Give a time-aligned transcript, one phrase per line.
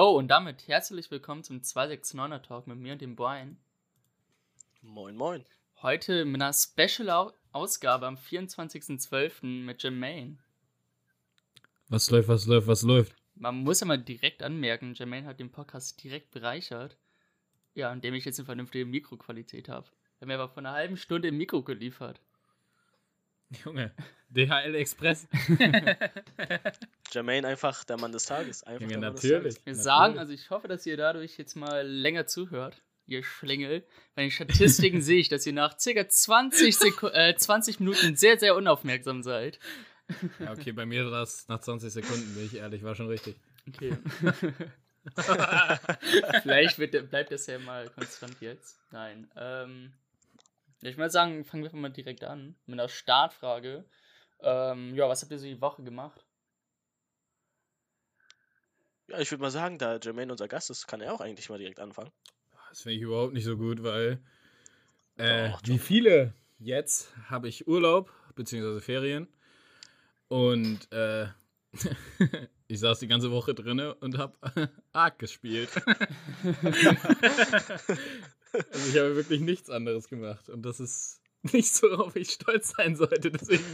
[0.00, 3.58] Yo, und damit herzlich willkommen zum 269er Talk mit mir und dem Brian.
[4.80, 5.44] Moin, moin.
[5.82, 9.44] Heute mit einer Special-Ausgabe am 24.12.
[9.44, 10.38] mit Jermaine.
[11.88, 13.14] Was läuft, was läuft, was läuft?
[13.34, 16.96] Man muss ja mal direkt anmerken, Jermaine hat den Podcast direkt bereichert.
[17.74, 19.86] Ja, indem ich jetzt eine vernünftige Mikroqualität habe.
[20.16, 22.22] Er hat mir aber vor einer halben Stunde ein Mikro geliefert.
[23.64, 23.92] Junge,
[24.28, 25.26] DHL Express.
[27.12, 28.62] Jermaine einfach der Mann des Tages.
[28.62, 29.54] Einfach Junge, der Mann des natürlich.
[29.54, 29.66] Tages.
[29.66, 33.84] Wir sagen, also ich hoffe, dass ihr dadurch jetzt mal länger zuhört, ihr Schlingel.
[34.14, 36.08] Bei den Statistiken sehe ich, dass ihr nach ca.
[36.08, 39.58] 20, Seku äh, 20 Minuten sehr, sehr unaufmerksam seid.
[40.38, 43.36] Ja, okay, bei mir war das nach 20 Sekunden, bin ich ehrlich, war schon richtig.
[43.68, 43.96] Okay.
[46.42, 48.78] Vielleicht wird, bleibt das ja mal konstant jetzt.
[48.90, 49.30] Nein.
[49.36, 49.92] Ähm,
[50.82, 53.84] ich würde sagen, fangen wir mal direkt an mit einer Startfrage.
[54.40, 56.24] Ähm, ja, was habt ihr so die Woche gemacht?
[59.08, 61.58] Ja, ich würde mal sagen, da Jermaine unser Gast ist, kann er auch eigentlich mal
[61.58, 62.12] direkt anfangen.
[62.68, 64.22] Das finde ich überhaupt nicht so gut, weil
[65.16, 69.28] äh, Doch, wie viele jetzt habe ich Urlaub, beziehungsweise Ferien
[70.28, 71.26] und äh,
[72.68, 74.38] ich saß die ganze Woche drinne und habe
[74.92, 75.70] Ark gespielt.
[78.52, 81.20] also ich habe wirklich nichts anderes gemacht und das ist
[81.52, 83.30] nicht so, worauf ich stolz sein sollte.
[83.30, 83.64] Deswegen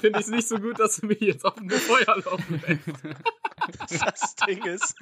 [0.00, 4.02] finde ich es nicht so gut, dass du mich jetzt auf dem Feuer laufen lässt.
[4.12, 4.94] Das Ding ist,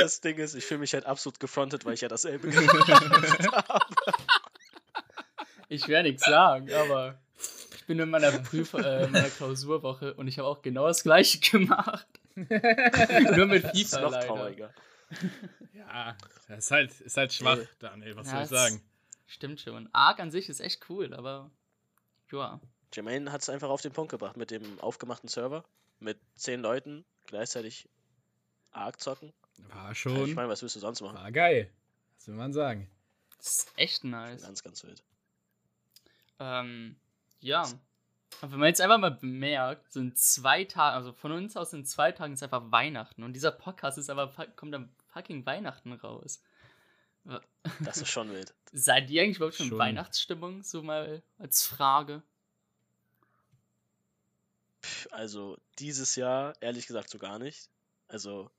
[0.00, 2.88] das Ding ist, ich fühle mich halt absolut gefrontet, weil ich ja dasselbe gemacht
[3.68, 3.96] habe.
[5.68, 7.18] Ich werde nichts sagen, aber
[7.74, 11.02] ich bin in meiner Prüf äh, in meiner Klausurwoche und ich habe auch genau das
[11.02, 12.06] gleiche gemacht.
[12.34, 14.26] Nur mit Das ist FIFA noch leider.
[14.26, 14.74] trauriger.
[15.74, 16.16] Ja,
[16.48, 18.82] das ist halt, ist halt schwach, Äh, Daniel, was Ja, soll ich sagen?
[19.26, 19.88] Stimmt schon.
[19.92, 21.50] Ark an sich ist echt cool, aber
[22.30, 22.60] ja.
[22.92, 25.64] Jermaine hat es einfach auf den Punkt gebracht mit dem aufgemachten Server,
[26.00, 27.88] mit zehn Leuten gleichzeitig
[28.72, 29.32] Ark zocken.
[29.68, 31.16] War Ich schon, meine, was willst du sonst machen?
[31.16, 31.70] war geil.
[32.16, 32.90] Was will man sagen?
[33.38, 34.42] Das ist echt nice.
[34.42, 35.02] Ganz, ganz wild.
[36.38, 36.96] Ähm,
[37.40, 37.62] ja.
[38.42, 41.72] Und wenn man jetzt einfach mal bemerkt, so in zwei Tagen, also von uns aus
[41.72, 45.92] in zwei Tagen ist einfach Weihnachten und dieser Podcast ist aber kommt am fucking Weihnachten
[45.92, 46.42] raus.
[47.80, 48.54] Das ist schon wild.
[48.72, 49.78] Seid ihr eigentlich überhaupt schon in Schon.
[49.78, 52.22] Weihnachtsstimmung, so mal als Frage?
[55.10, 57.68] Also dieses Jahr ehrlich gesagt so gar nicht.
[58.08, 58.50] Also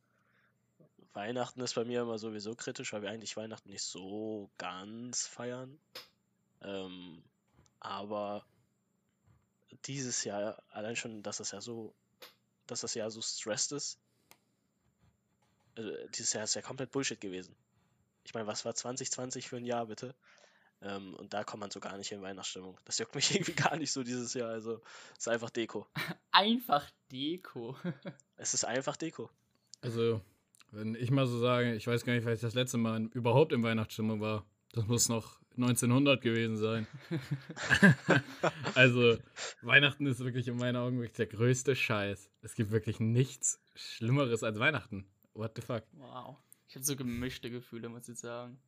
[1.13, 5.79] Weihnachten ist bei mir immer sowieso kritisch, weil wir eigentlich Weihnachten nicht so ganz feiern.
[6.61, 7.23] Ähm,
[7.79, 8.45] aber
[9.85, 11.94] dieses Jahr, allein schon, dass das ja so,
[12.67, 14.00] dass das Jahr so stressed ist.
[15.76, 17.56] Also, dieses Jahr ist ja komplett Bullshit gewesen.
[18.24, 20.14] Ich meine, was war 2020 für ein Jahr, bitte?
[20.84, 22.78] Ähm, und da kommt man so gar nicht in Weihnachtsstimmung.
[22.86, 24.50] Das juckt mich irgendwie gar nicht so dieses Jahr.
[24.50, 24.82] Also,
[25.14, 25.88] es ist einfach Deko.
[26.32, 27.76] Einfach Deko.
[28.38, 29.30] Es ist einfach Deko.
[29.82, 30.20] Also,
[30.72, 33.09] wenn ich mal so sage, ich weiß gar nicht, weil ich das letzte Mal in-
[33.09, 34.46] überhaupt in Weihnachtsstimmung war.
[34.72, 36.88] Das muss noch 1900 gewesen sein.
[38.76, 39.18] also,
[39.62, 42.30] Weihnachten ist wirklich in meinen Augen wirklich der größte Scheiß.
[42.42, 45.06] Es gibt wirklich nichts Schlimmeres als Weihnachten.
[45.34, 45.84] What the fuck?
[45.94, 46.38] Wow.
[46.68, 48.59] Ich habe so gemischte Gefühle, muss ich sagen.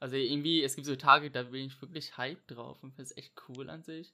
[0.00, 3.16] Also irgendwie, es gibt so Tage, da bin ich wirklich hyped drauf und finde es
[3.16, 4.12] echt cool an sich.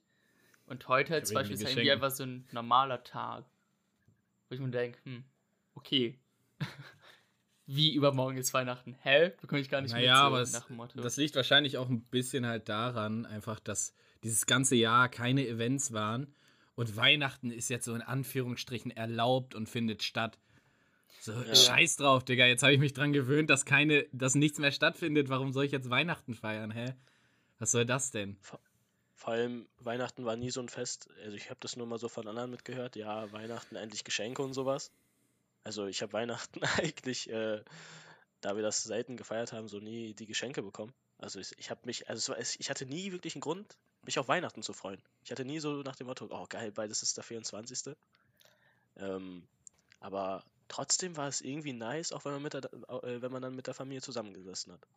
[0.65, 3.45] Und heute halt zum Beispiel ist irgendwie einfach so ein normaler Tag.
[4.47, 5.23] Wo ich mir denke, hm,
[5.73, 6.19] okay.
[7.65, 8.95] Wie übermorgen ist Weihnachten?
[9.01, 9.31] Hä?
[9.41, 11.01] Bekomme ich gar nicht Naja, mit, so aber es, nach dem Motto.
[11.01, 15.93] das liegt wahrscheinlich auch ein bisschen halt daran, einfach, dass dieses ganze Jahr keine Events
[15.93, 16.33] waren
[16.73, 20.39] und Weihnachten ist jetzt so in Anführungsstrichen erlaubt und findet statt.
[21.19, 21.55] So, Ja.
[21.55, 22.45] scheiß drauf, Digga.
[22.45, 25.29] Jetzt habe ich mich dran gewöhnt, dass keine, dass nichts mehr stattfindet.
[25.29, 26.95] Warum soll ich jetzt Weihnachten feiern, hä?
[27.59, 28.37] Was soll das denn?
[29.15, 31.09] Vor allem Weihnachten war nie so ein Fest.
[31.23, 32.95] Also ich habe das nur mal so von anderen mitgehört.
[32.95, 34.91] Ja, Weihnachten endlich Geschenke und sowas.
[35.65, 37.61] Also ich habe Weihnachten eigentlich, äh,
[38.39, 40.93] da wir das selten gefeiert haben, so nie die Geschenke bekommen.
[41.17, 43.77] Also ich, ich habe mich, also es war, es, ich hatte nie wirklich einen Grund,
[44.05, 45.01] mich auf Weihnachten zu freuen.
[45.25, 47.93] Ich hatte nie so nach dem Motto, oh geil, beides ist der 24.
[48.95, 49.43] Ähm,
[49.99, 53.55] aber trotzdem war es irgendwie nice, auch wenn man, mit der, äh, wenn man dann
[53.55, 54.87] mit der Familie zusammengesessen hat.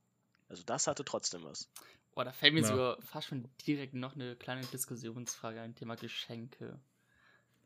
[0.49, 1.69] Also das hatte trotzdem was.
[2.15, 2.67] Boah, da fällt mir Ja.
[2.69, 6.79] sogar fast schon direkt noch eine kleine Diskussionsfrage ein Thema Geschenke.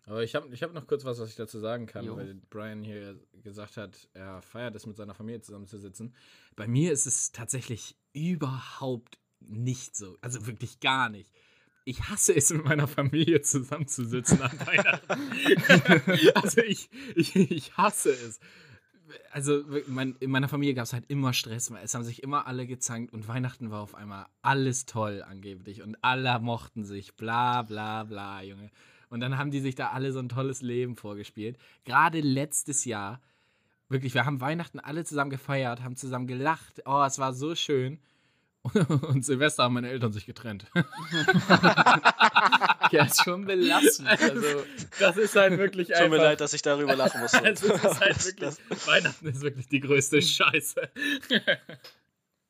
[0.05, 2.17] Aber ich habe ich hab noch kurz was, was ich dazu sagen kann, Jo.
[2.17, 6.15] weil Brian hier gesagt hat, er feiert es mit seiner Familie zusammenzusitzen.
[6.55, 10.17] Bei mir ist es tatsächlich überhaupt nicht so.
[10.21, 11.33] Also wirklich gar nicht.
[11.89, 16.33] Ich hasse es, mit meiner Familie zusammenzusitzen an Weihnachten.
[16.35, 18.41] also ich, ich, ich hasse es.
[19.31, 21.73] Also mein, in meiner Familie gab es halt immer Stress.
[21.83, 25.97] Es haben sich immer alle gezankt und Weihnachten war auf einmal alles toll angeblich und
[26.03, 27.15] alle mochten sich.
[27.15, 28.73] Bla bla bla, Junge.
[29.09, 31.57] Und dann haben die sich da alle so ein tolles Leben vorgespielt.
[31.85, 33.21] Gerade letztes Jahr
[33.89, 36.83] Wirklich, wir haben Weihnachten alle zusammen gefeiert, haben zusammen gelacht.
[36.87, 38.01] Oh, es war so schön.
[39.09, 40.67] Und Silvester haben meine Eltern sich getrennt.
[42.91, 44.09] ja, ist schon belastend.
[44.09, 44.65] Also,
[44.99, 47.43] das ist halt wirklich Tut mir leid, dass ich darüber lachen musste.
[47.43, 50.91] Also, ist halt wirklich, Weihnachten ist wirklich die größte Scheiße.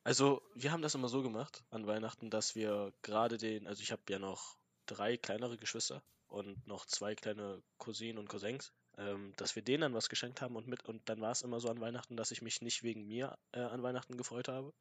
[0.04, 3.92] Also, wir haben das immer so gemacht an Weihnachten, dass wir gerade den, also ich
[3.92, 9.56] habe ja noch drei kleinere Geschwister und noch zwei kleine Cousinen und Cousins, ähm, dass
[9.56, 11.80] wir denen dann was geschenkt haben und mit und dann war es immer so an
[11.80, 14.72] Weihnachten, dass ich mich nicht wegen mir äh, an Weihnachten gefreut habe,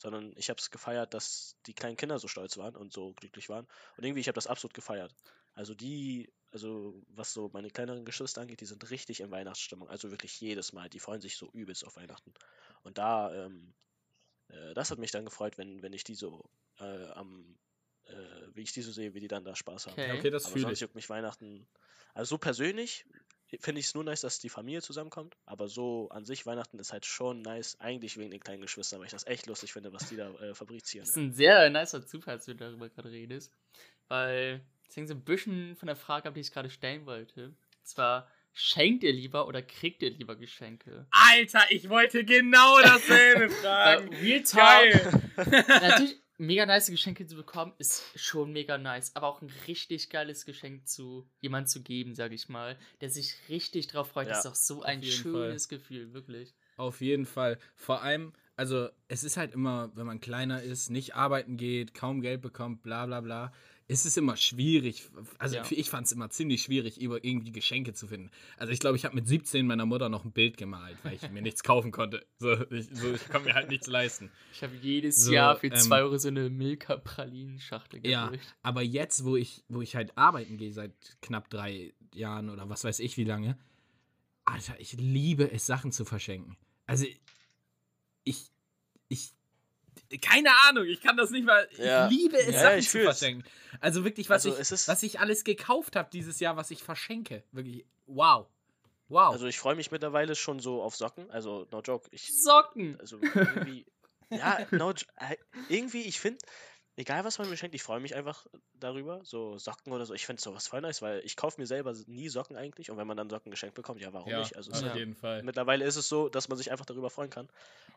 [0.00, 3.48] sondern ich habe es gefeiert, dass die kleinen Kinder so stolz waren und so glücklich
[3.48, 3.66] waren
[3.96, 5.14] und irgendwie ich habe das absolut gefeiert.
[5.54, 10.10] Also die, also was so meine kleineren Geschwister angeht, die sind richtig in Weihnachtsstimmung, also
[10.10, 12.32] wirklich jedes Mal, die freuen sich so übelst auf Weihnachten
[12.82, 13.74] und da ähm,
[14.48, 16.48] äh, das hat mich dann gefreut, wenn wenn ich die so
[16.78, 17.58] äh, am
[18.06, 19.92] äh, wie ich die so sehe, wie die dann da Spaß haben.
[19.92, 20.18] Okay.
[20.18, 20.80] Okay, das fühle ich.
[20.80, 21.66] juckt mich Weihnachten.
[22.14, 23.04] Also so persönlich
[23.58, 25.36] finde ich es nur nice, dass die Familie zusammenkommt.
[25.46, 29.06] Aber so an sich Weihnachten ist halt schon nice, eigentlich wegen den kleinen Geschwistern, weil
[29.06, 31.04] ich das echt lustig finde, was die da äh, fabrizieren.
[31.04, 33.52] Das ist ein sehr nicer Zufall, dass du darüber gerade redest.
[34.08, 37.46] Weil es hängt so ein bisschen von der Frage ab, die ich gerade stellen wollte.
[37.46, 37.56] Und
[37.86, 41.06] zwar, schenkt ihr lieber oder kriegt ihr lieber Geschenke?
[41.10, 44.14] Alter, ich wollte genau dasselbe fragen.
[44.14, 45.30] Real Talk, Geil.
[45.68, 49.14] natürlich mega nice Geschenke zu bekommen, ist schon mega nice.
[49.14, 53.34] Aber auch ein richtig geiles Geschenk zu jemand zu geben, sag ich mal, der sich
[53.48, 54.26] richtig drauf freut.
[54.26, 56.54] Ja, das ist auch so ein schönes Gefühl, wirklich.
[56.76, 57.58] Auf jeden Fall.
[57.76, 62.22] Vor allem, also es ist halt immer, wenn man kleiner ist, nicht arbeiten geht, kaum
[62.22, 63.52] Geld bekommt, bla bla bla,
[63.90, 65.08] ist es immer schwierig.
[65.38, 65.64] Also Ja.
[65.68, 68.30] ich fand es immer ziemlich schwierig, über irgendwie Geschenke zu finden.
[68.56, 71.28] Also ich glaube, ich habe mit 17 meiner Mutter noch ein Bild gemalt, weil ich
[71.30, 72.24] mir nichts kaufen konnte.
[72.38, 74.30] So, ich, so, ich konnte mir halt nichts leisten.
[74.52, 78.54] Ich habe jedes So, Jahr für ähm, 2 Euro so eine Milka-Pralinenschachtel Ja, gekriegt.
[78.62, 82.84] aber jetzt, wo ich, wo ich halt arbeiten gehe, seit knapp drei Jahren oder was
[82.84, 83.58] weiß ich wie lange,
[84.44, 86.56] Alter, ich liebe es, Sachen zu verschenken.
[86.86, 87.06] Also,
[88.24, 88.50] ich,
[89.08, 89.32] ich,
[90.18, 92.06] keine Ahnung, ich kann das nicht mal, Ja.
[92.08, 93.44] ich liebe es, Ja, Sachen ich zu verschenken.
[93.80, 96.82] Also wirklich, was, Also, ich, ist- was ich alles gekauft habe dieses Jahr, was ich
[96.82, 97.42] verschenke.
[97.52, 98.46] Wirklich, wow.
[99.08, 99.32] Wow.
[99.32, 101.30] Also ich freue mich mittlerweile schon so auf Socken.
[101.30, 102.08] Also no joke.
[102.12, 102.96] Ich, Socken!
[103.00, 103.84] also irgendwie,
[104.30, 105.36] ja, no, äh,
[105.68, 106.38] irgendwie, ich finde,
[107.00, 109.20] egal was man mir schenkt, ich freue mich einfach darüber.
[109.24, 110.12] So Socken oder so.
[110.12, 112.90] Ich finde sowas voll nice, weil ich kaufe mir selber nie Socken eigentlich.
[112.90, 114.54] Und wenn man dann Socken geschenkt bekommt, ja, warum nicht?
[114.56, 115.42] Also auf jeden Fall.
[115.42, 117.48] mittlerweile ist es so, dass man sich einfach darüber freuen kann.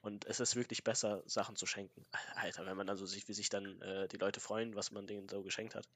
[0.01, 2.05] Und es ist wirklich besser, Sachen zu schenken.
[2.35, 5.05] Alter, wenn man dann so sieht, wie sich dann äh, die Leute freuen, was man
[5.05, 5.87] denen so geschenkt hat.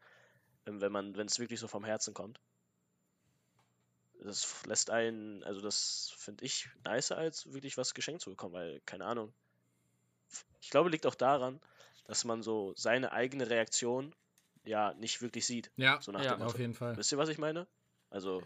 [0.65, 2.41] Wenn, wenn man, wenn es wirklich so vom Herzen kommt.
[4.19, 8.81] Das lässt einen, also das finde ich nicer, als wirklich was geschenkt zu bekommen, weil,
[8.85, 9.31] keine Ahnung.
[10.59, 11.61] Ich glaube, liegt auch daran,
[12.07, 14.13] dass man so seine eigene Reaktion
[14.65, 15.71] ja nicht wirklich sieht.
[15.77, 16.97] Ja, So nach Ja, auf jeden Fall.
[16.97, 17.67] Wisst ihr, was ich meine?
[18.09, 18.41] Also,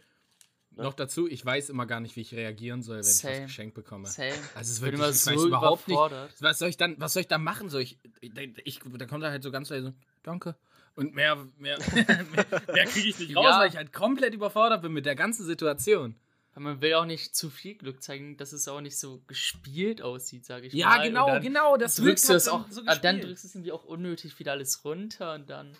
[0.71, 0.83] ne?
[0.83, 3.35] Noch dazu, ich weiß immer gar nicht, wie ich reagieren soll, wenn ich Same.
[3.37, 4.07] was geschenkt bekomme.
[4.07, 4.29] Same.
[4.55, 6.33] Also es ist Ich bin wirklich, immer ich so weiß überhaupt nicht, überfordert.
[6.41, 7.69] Was soll ich dann, was soll ich dann machen?
[7.69, 8.31] Soll ich, ich,
[8.63, 9.93] ich da kommt er halt so ganz leise, so,
[10.23, 10.55] danke.
[10.95, 13.59] Und mehr, mehr, mehr, mehr kriege ich nicht raus, Ja.
[13.59, 16.15] weil ich halt komplett überfordert bin mit der ganzen Situation.
[16.53, 20.01] Weil man will auch nicht zu viel Glück zeigen, dass es auch nicht so gespielt
[20.01, 20.98] aussieht, sage ich Ja, mal.
[21.00, 21.78] Und genau, dann genau.
[21.78, 23.23] Das drückst du es auch, dann so ah, dann gespielt.
[23.23, 25.78] drückst du es irgendwie auch unnötig wieder alles runter und dann.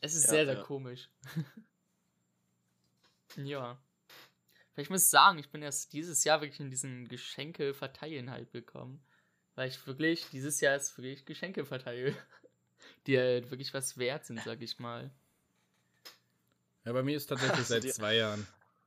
[0.00, 0.62] Es ist Ja, sehr, sehr ja.
[0.62, 1.08] komisch.
[3.36, 3.78] ja.
[4.76, 9.04] Ich muss sagen, ich bin erst dieses Jahr wirklich in diesen Geschenke verteilen halt gekommen.
[9.54, 12.16] Weil ich wirklich, dieses Jahr ist wirklich Geschenke verteile.
[13.06, 15.10] Die halt wirklich was wert sind, sag ich mal.
[16.84, 18.46] Ja, bei mir ist tatsächlich seit zwei Jahren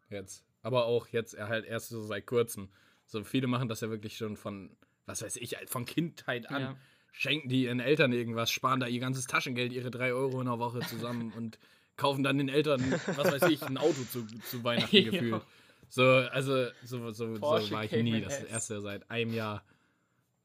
[0.09, 0.43] jetzt.
[0.61, 2.69] Aber auch jetzt er halt erst so seit kurzem.
[3.05, 6.61] So viele machen das ja wirklich schon von, was weiß ich, halt von Kindheit an.
[6.61, 6.75] Ja.
[7.11, 10.59] Schenken die ihren Eltern irgendwas, sparen da ihr ganzes Taschengeld, ihre drei Euro in der
[10.59, 11.57] Woche zusammen und
[11.95, 15.41] kaufen dann den Eltern, was weiß ich, ein Auto zu, zu Weihnachten gefühlt.
[15.89, 18.21] So, also, so, so, so war ich nie.
[18.21, 18.43] Das ist S.
[18.43, 19.63] das erste seit einem Jahr,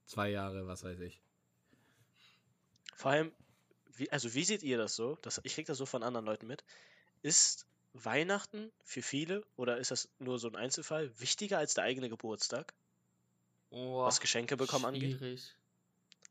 [0.06, 1.20] zwei Jahre, was weiß ich.
[2.94, 3.32] Vor allem,
[3.96, 5.18] wie, also wie seht ihr das so?
[5.22, 6.64] Das, ich krieg das so von anderen Leuten mit.
[7.22, 12.08] Ist Weihnachten für viele oder ist das nur so ein Einzelfall wichtiger als der eigene
[12.08, 12.72] Geburtstag,
[13.70, 15.18] Oh, was Geschenke bekommen angeht?
[15.18, 15.54] schwierig.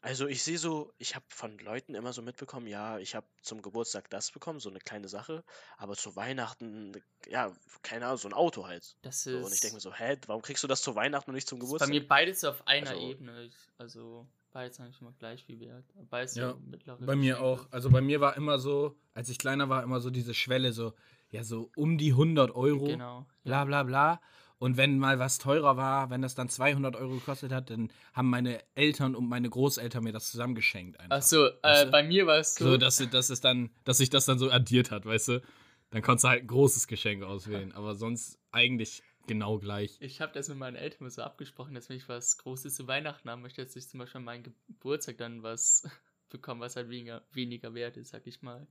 [0.03, 3.61] Also ich sehe so, ich habe von Leuten immer so mitbekommen, ja, ich habe zum
[3.61, 5.43] Geburtstag das bekommen, so eine kleine Sache,
[5.77, 8.95] aber zu Weihnachten, ja, keine Ahnung, so ein Auto halt.
[9.03, 9.45] Das So, ist.
[9.45, 11.59] und ich denke mir so, hä, warum kriegst du das zu Weihnachten und nicht zum
[11.59, 11.89] ist bei Geburtstag?
[11.89, 13.43] mir beides auf einer Also- Ebene.
[13.43, 15.85] Ich, also beides eigentlich immer gleich viel wert.
[16.09, 17.61] Beides Ja, so mittlere Bei mir Geschenke.
[17.61, 17.71] auch.
[17.71, 20.93] Also bei mir war immer so, als ich kleiner war, immer so diese Schwelle, so,
[21.31, 22.85] ja, so um die 100 Euro.
[22.85, 23.25] Genau.
[23.43, 24.21] bla bla bla.
[24.61, 28.29] Und wenn mal was teurer war, wenn das dann 200 Euro gekostet hat, dann haben
[28.29, 30.99] meine Eltern und meine Großeltern mir das zusammengeschenkt.
[30.99, 31.17] Einfach.
[31.17, 31.91] Achso, äh, Weißt du?
[31.91, 32.65] bei mir war es so.
[32.65, 35.41] So, dass, dass, es dann, dass sich das dann so addiert hat, weißt du?
[35.89, 37.71] Dann konntest du halt ein großes Geschenk auswählen.
[37.75, 39.97] Aber sonst eigentlich genau gleich.
[39.99, 43.31] Ich habe das mit meinen Eltern so abgesprochen, dass wenn ich was Großes zu Weihnachten
[43.31, 45.89] haben möchte, dass ich zum Beispiel an meinem Geburtstag dann was
[46.29, 48.67] bekomme, was halt weniger, weniger wert ist, sag ich mal.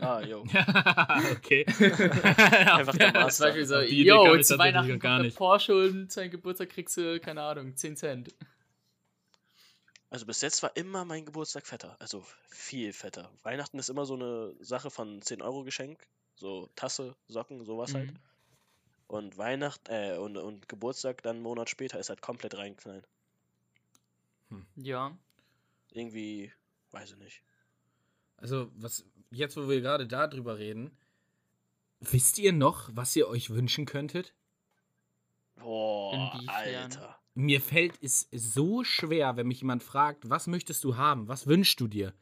[0.00, 0.40] Ah, jo.
[1.32, 1.64] okay.
[1.68, 3.44] Einfach der Zum Master.
[3.46, 5.36] Beispiel so, yo, zu Weihnachten gar nicht.
[5.36, 8.34] Porsche und deinem Geburtstag kriegst du, keine Ahnung, 10 Cent.
[10.08, 11.96] Also bis jetzt war immer mein Geburtstag fetter.
[11.98, 13.30] Also viel fetter.
[13.42, 16.06] Weihnachten ist immer so eine Sache von 10 Euro Geschenk.
[16.36, 18.12] So Tasse, Socken, sowas halt.
[18.12, 18.18] Mhm.
[19.08, 23.04] Und Weihnacht, äh, und, und Geburtstag dann einen Monat später ist halt komplett reinknallen.
[24.76, 25.16] Ja.
[25.90, 26.52] Irgendwie,
[26.92, 27.42] weiß ich nicht.
[28.36, 30.90] Also, was jetzt, wo wir gerade darüber reden,
[32.00, 34.34] wisst ihr noch, was ihr euch wünschen könntet?
[35.56, 36.82] Boah, Inwiefern?
[36.82, 37.18] Alter.
[37.34, 41.28] Mir fällt es so schwer, wenn mich jemand fragt, was möchtest du haben?
[41.28, 42.14] Was wünschst du dir?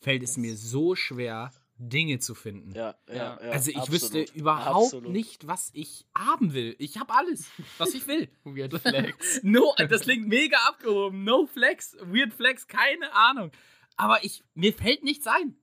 [0.00, 2.74] Fällt es mir so schwer, Dinge zu finden.
[2.74, 3.38] Ja, ja, Ja.
[3.42, 3.50] ja.
[3.50, 5.12] also ich absolut, wüsste überhaupt absolut.
[5.12, 6.74] nicht, was ich haben will.
[6.78, 7.48] Ich habe alles,
[7.78, 8.28] was ich will.
[8.44, 9.40] Weird Flex.
[9.42, 11.24] no, das klingt mega abgehoben.
[11.24, 13.52] No Flex, Weird Flex, keine Ahnung.
[13.96, 15.56] Aber ich, mir fällt nichts ein.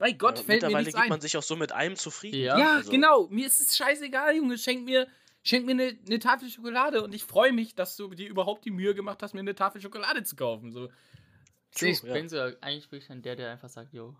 [0.00, 1.08] Bei Gott Ja, fällt mir mittlerweile nichts gibt ein.
[1.10, 2.40] man sich auch so mit einem zufrieden.
[2.40, 2.58] Ja.
[2.58, 3.28] Ja, Also- genau.
[3.28, 4.56] Mir ist es scheißegal, Junge.
[4.56, 5.06] Schenk mir,
[5.42, 8.70] schenk mir eine, eine Tafel Schokolade und ich freue mich, dass du dir überhaupt die
[8.70, 10.72] Mühe gemacht hast, mir eine Tafel Schokolade zu kaufen.
[10.72, 10.88] So.
[11.72, 12.14] True, ich ja.
[12.14, 14.16] bin so eigentlich wirklich dann der, der einfach sagt, yo,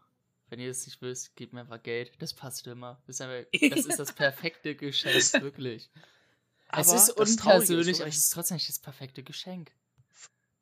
[0.50, 2.12] wenn ihr es nicht wisst, gebt mir einfach Geld.
[2.18, 3.00] Das passt immer.
[3.06, 5.88] Das ist, einfach, das, ist das perfekte Geschenk, wirklich.
[6.68, 8.04] Aber es ist unpersönlich, oder?
[8.04, 9.72] aber es ist trotzdem nicht das perfekte Geschenk.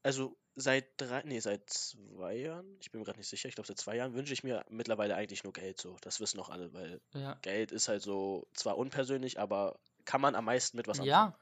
[0.04, 3.66] Also seit drei, nee, seit zwei Jahren, ich bin mir gerade nicht sicher, ich glaube
[3.66, 5.96] seit zwei Jahren wünsche ich mir mittlerweile eigentlich nur Geld so.
[6.02, 7.34] Das wissen auch alle, weil Ja.
[7.42, 11.32] Geld ist halt so zwar unpersönlich, aber kann man am meisten mit was anfangen.
[11.32, 11.38] Ja,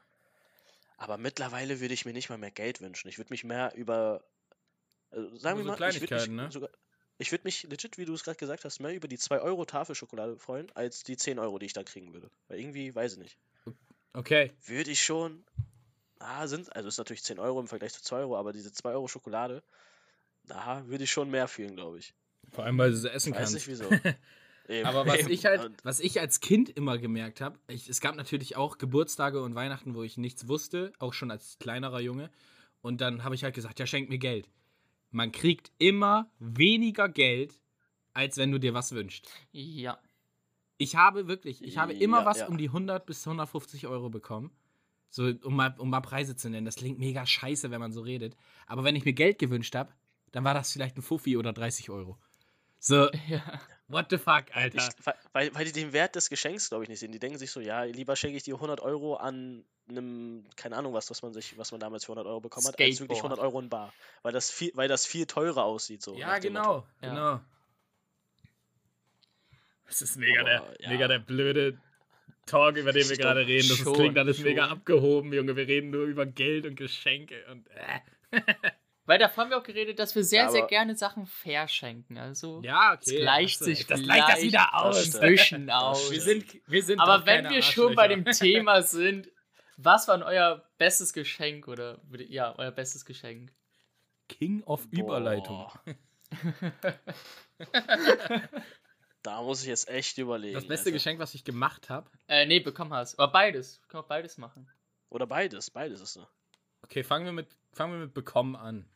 [0.97, 3.07] Aber mittlerweile würde ich mir nicht mal mehr Geld wünschen.
[3.07, 4.23] Ich würde mich mehr über,
[5.11, 6.51] also sagen wir so mal, ich würde mich ne?
[6.51, 6.69] sogar,
[7.19, 9.65] ich würde mich legit, wie du es gerade gesagt hast, mehr über die 2 Euro
[9.65, 12.29] Tafel Schokolade freuen, als die 10 Euro, die ich da kriegen würde.
[12.47, 13.37] Weil irgendwie, weiß ich nicht.
[14.13, 14.51] Okay.
[14.65, 15.43] Würde ich schon,
[16.19, 18.91] ah, sind, also ist natürlich 10 Euro im Vergleich zu 2 Euro, aber diese 2
[18.91, 19.63] Euro Schokolade,
[20.45, 22.13] da würde ich schon mehr fühlen, glaube ich.
[22.51, 23.53] Vor allem, weil du sie essen Weiß kannst.
[23.55, 23.85] nicht wieso.
[24.69, 25.29] Eben, Aber was eben.
[25.29, 29.55] ich halt, was ich als Kind immer gemerkt habe, es gab natürlich auch Geburtstage und
[29.55, 32.29] Weihnachten, wo ich nichts wusste, auch schon als kleinerer Junge.
[32.81, 34.49] Und dann habe ich halt gesagt, ja, schenk mir Geld.
[35.09, 37.61] Man kriegt immer weniger Geld,
[38.13, 39.29] als wenn du dir was wünschst.
[39.51, 39.97] ja.
[40.79, 42.47] Ich habe wirklich, ich habe immer Ja, was ja.
[42.47, 44.51] um die 100 bis 150 Euro bekommen.
[45.09, 46.65] So, um mal, um mal Preise zu nennen.
[46.65, 48.35] Das klingt mega scheiße, wenn man so redet.
[48.67, 49.91] Aber wenn ich mir Geld gewünscht habe,
[50.31, 52.17] dann war das vielleicht ein Fuffi oder 30 Euro.
[52.79, 53.41] So, Ja.
[53.87, 54.77] what the fuck, Alter.
[54.77, 57.11] ich, weil- weil, die den Wert des Geschenks, glaube ich, nicht sehen.
[57.11, 60.93] Die denken sich so, ja, lieber schenke ich dir 100 Euro an einem, keine Ahnung
[60.93, 63.39] was, was man sich, was man damals für 100 Euro bekommen hat, als wirklich Skateboard.
[63.39, 63.93] 100 Euro in Bar.
[64.21, 66.15] Weil das viel, weil das viel teurer aussieht, so.
[66.17, 66.85] Ja, genau.
[67.01, 67.09] Ja.
[67.09, 67.39] genau.
[69.85, 70.89] Das ist mega, Aber, der, ja.
[70.89, 71.79] mega der blöde
[72.47, 73.69] Talk, über den wir gerade reden.
[73.69, 74.77] Das schon, klingt alles mega schon.
[74.77, 75.55] abgehoben, Junge.
[75.55, 78.01] Wir reden nur über Geld und Geschenke und äh.
[79.05, 82.17] Weil davon haben wir auch geredet, dass wir sehr, Ja, sehr gerne Sachen verschenken.
[82.17, 83.21] Also, Ja, es okay.
[83.21, 83.87] gleicht hast du sich.
[83.87, 85.11] Das gleicht das wieder aus.
[85.11, 86.11] Das aus.
[86.11, 88.25] Wir sind, wir sind Aber wenn wir schon bei dem.
[88.25, 89.29] Thema sind,
[89.77, 93.53] was war denn euer bestes Geschenk oder würde- ja, euer bestes Geschenk?
[94.27, 95.71] King of Überleitung.
[99.27, 100.53] Da muss ich jetzt echt überlegen.
[100.53, 100.91] Das beste Alter.
[100.93, 102.09] Geschenk, was ich gemacht habe.
[102.29, 103.19] Äh, nee, bekommen hast.
[103.19, 103.81] Aber beides.
[103.81, 104.71] Wir können auch beides machen.
[105.09, 106.25] Oder beides, beides ist so.
[106.81, 108.89] Okay, fangen wir mit, fangen wir mit bekommen an.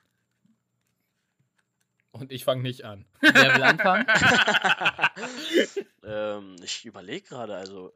[2.12, 3.06] Und ich fange nicht an.
[3.20, 4.08] Wer will anfangen?
[6.06, 7.94] ähm, ich überlege gerade, also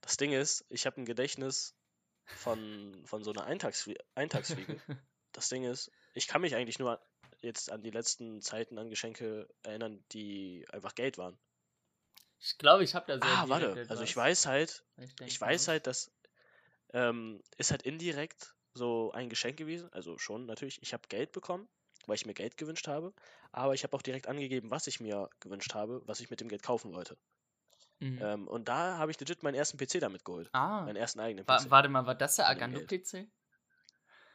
[0.00, 1.76] das Ding ist, ich habe ein Gedächtnis
[2.24, 4.80] von, von so einer Eintagsflie Eintagsfliege.
[5.32, 7.00] das Ding ist, ich kann mich eigentlich nur
[7.40, 11.38] jetzt an die letzten Zeiten an Geschenke erinnern, die einfach Geld waren.
[12.40, 15.40] Ich glaube, ich habe da sehr Ah, warte, also ich etwas, weiß halt, ich ich
[15.40, 15.68] weiß muss.
[15.68, 16.10] halt, dass
[16.92, 21.68] ähm, ist halt indirekt so ein Geschenk gewesen, also schon natürlich, ich habe Geld bekommen,
[22.06, 23.12] weil ich mir Geld gewünscht habe,
[23.52, 26.48] aber ich habe auch direkt angegeben, was ich mir gewünscht habe, was ich mit dem
[26.48, 27.16] Geld kaufen wollte.
[28.00, 28.18] Mhm.
[28.22, 30.50] Ähm, und da habe ich legit meinen ersten PC damit geholt.
[30.52, 31.70] ah, Meinen ersten eigenen wa PC.
[31.70, 33.28] warte mal, war das der Agando-PC?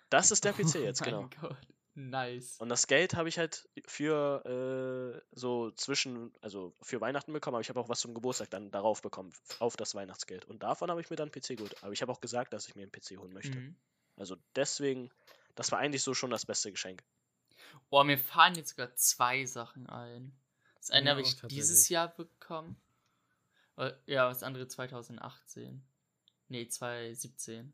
[0.10, 1.22] Das ist der PC jetzt, oh genau.
[1.22, 1.58] Mein Gott.
[1.96, 2.58] Nice.
[2.60, 7.62] Und das Geld habe ich halt für äh, so zwischen, also für Weihnachten bekommen, aber
[7.62, 10.46] ich habe auch was zum Geburtstag dann darauf bekommen, auf das Weihnachtsgeld.
[10.46, 11.76] Und davon habe ich mir dann einen PC geholt.
[11.84, 13.58] Aber ich habe auch gesagt, dass ich mir einen PC holen möchte.
[13.60, 13.76] Mhm.
[14.16, 15.12] Also deswegen,
[15.56, 17.04] das war eigentlich so schon das beste Geschenk.
[17.90, 20.36] Boah, mir fallen jetzt sogar zwei Sachen ein.
[20.78, 21.90] Das eine Mir habe ich dieses tatsächlich.
[21.90, 22.76] Jahr bekommen.
[23.78, 25.84] Äh, Ja, das andere 2018.
[26.50, 27.72] Nee, 2017.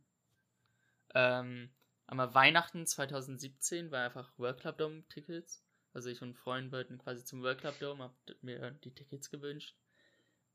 [1.15, 1.71] Ähm,
[2.09, 5.63] einmal Weihnachten 2017 war einfach World Club Dome Tickets.
[5.93, 9.29] Also ich und ein Freund wollten quasi zum World Club Dome, hab mir die Tickets
[9.29, 9.75] gewünscht.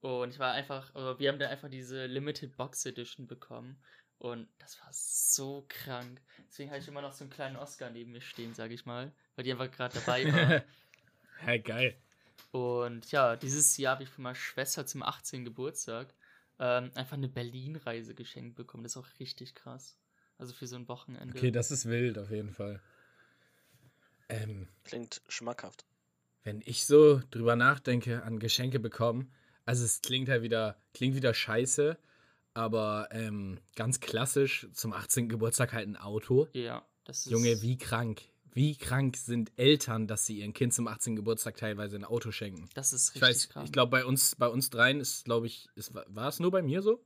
[0.00, 3.82] Und ich war einfach, also wir haben dann einfach diese Limited Box Edition bekommen.
[4.18, 6.20] Und das war so krank.
[6.48, 9.12] Deswegen habe ich immer noch so einen kleinen Oscar neben mir stehen, sage ich mal.
[9.34, 10.62] Weil die einfach gerade dabei war.
[11.38, 11.96] Hey, geil.
[12.52, 15.44] Und ja, dieses Jahr habe ich von meiner Schwester zum 18.
[15.44, 16.14] Geburtstag
[16.58, 18.84] ähm, einfach eine Berlin-Reise geschenkt bekommen.
[18.84, 19.98] Das ist auch richtig krass.
[20.38, 21.34] Also für so ein Wochenende.
[21.36, 22.80] Okay, das ist wild auf jeden Fall.
[24.28, 25.84] Ähm, Klingt schmackhaft.
[26.42, 29.30] wenn ich so drüber nachdenke, an Geschenke bekommen,
[29.66, 31.96] also es klingt halt wieder, klingt wieder scheiße,
[32.54, 35.28] aber ähm, ganz klassisch zum 18.
[35.28, 36.48] Geburtstag halt ein Auto.
[36.52, 37.32] ja, das ist.
[37.32, 38.22] Junge, wie krank.
[38.52, 41.16] Wie krank sind Eltern, dass sie ihren Kind zum 18.
[41.16, 42.68] Geburtstag teilweise ein Auto schenken?
[42.74, 43.66] Das ist Ich richtig weiß, krank.
[43.66, 46.62] ich glaube, bei uns, bei uns dreien ist, glaube ich, ist, war es nur bei
[46.62, 47.04] mir so,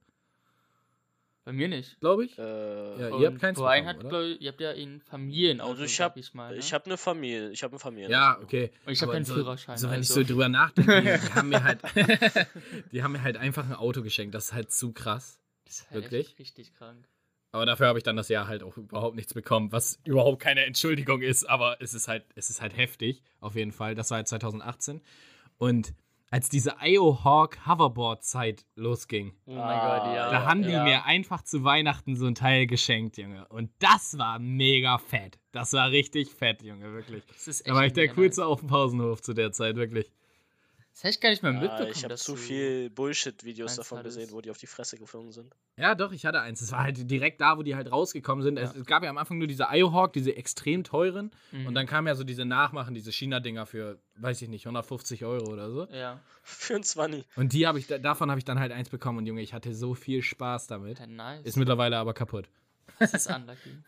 [1.49, 1.99] Bei mir nicht.
[2.01, 2.39] glaube ich?
[2.39, 4.09] Äh, Ja, ihr habt keins Brian bekommen, hat, oder?
[4.11, 6.53] glaub ich, ihr habt ja ein Familienauto, Also ich sag hab- ich mal.
[6.53, 6.59] Ne?
[6.59, 7.51] Ich habe eine Familie.
[7.53, 8.11] Ich habe eine Familie.
[8.11, 8.71] Ja, okay.
[8.85, 10.21] Und ich hab Aber keinen so, Führerschein, So, wenn ich also.
[10.21, 11.81] so drüber nachdenke, die, die haben mir halt,
[12.93, 14.35] die haben mir halt einfach ein Auto geschenkt.
[14.35, 15.41] Das ist halt zu krass.
[15.65, 16.29] das ist halt wirklich?
[16.29, 17.09] Echt richtig krank.
[17.53, 20.67] Aber dafür habe ich dann das Jahr halt auch überhaupt nichts bekommen, was überhaupt keine
[20.67, 23.95] Entschuldigung ist, aber es ist halt, es ist halt heftig, auf jeden Fall.
[23.95, 25.01] Das war halt 2018.
[25.57, 25.95] Und
[26.31, 30.31] als diese IO Hawk Hoverboard Zeit losging, Oh mein Ah, Gott, ja.
[30.31, 30.85] da haben die ja.
[30.85, 33.47] mir einfach zu Weihnachten so ein Teil geschenkt, Junge.
[33.49, 35.39] Und das war mega fett.
[35.53, 37.25] Das war richtig fett, Junge, wirklich.
[37.27, 40.13] Das ist Da war ich der coolste auf dem Pausenhof zu der Zeit, wirklich.
[41.01, 41.93] Das hätte ich gar nicht mehr Ja, mitbekommen.
[41.95, 44.17] ich habe zu viel Bullshit-Videos davon hattest.
[44.17, 45.55] gesehen, wo die auf die Fresse geflogen sind.
[45.77, 46.61] Ja, doch, ich hatte eins.
[46.61, 48.59] Es war halt direkt da, wo die halt rausgekommen sind.
[48.59, 48.81] Es, Ja.
[48.81, 51.31] es gab ja am Anfang nur diese IO-Hawk, diese extrem teuren.
[51.53, 51.69] Mhm.
[51.69, 55.53] Und dann kamen ja so diese Nachmachen, diese China-Dinger für, weiß ich nicht, 150 Euro
[55.53, 55.87] oder so.
[55.93, 57.25] Ja, Für ein 20.
[57.37, 59.19] Und die habe ich, da- davon habe ich dann halt eins bekommen.
[59.19, 60.99] Und Junge, ich hatte so viel Spaß damit.
[60.99, 61.45] ja nice.
[61.47, 62.49] Ist mittlerweile aber kaputt.
[62.99, 63.79] Das ist unlucky.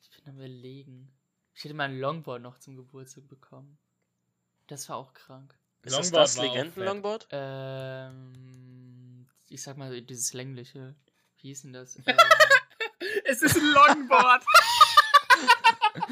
[0.00, 1.10] Ich bin am überlegen.
[1.54, 3.78] Ich hätte mein Longboard noch zum Geburtstag bekommen.
[4.68, 5.54] Das war auch krank.
[5.82, 7.28] Ist das Longboard das auch Legenden-Longboard?
[7.30, 10.94] Ähm, ich sag mal, dieses längliche.
[11.36, 11.98] Wie hieß denn das?
[12.06, 12.16] Ähm,
[13.24, 14.44] Es ist ein Longboard!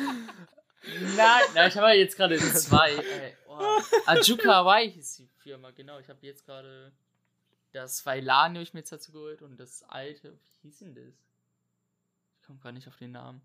[1.17, 2.93] nein, nein, ich habe ja jetzt gerade zwei.
[2.93, 3.81] Ey, oh.
[4.07, 5.99] Ajuka Hawaii hieß die Firma, genau.
[5.99, 6.93] Ich habe jetzt gerade
[7.73, 11.15] das Vailan habe ich mir jetzt dazu geholt und das alte, wie hieß denn das?
[12.41, 13.43] Ich komme gar nicht auf den Namen.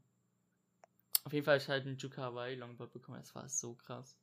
[1.23, 3.19] Auf jeden Fall habe ich halt ein Juka Hawaii Longboard bekommen.
[3.19, 4.17] Das war so krass.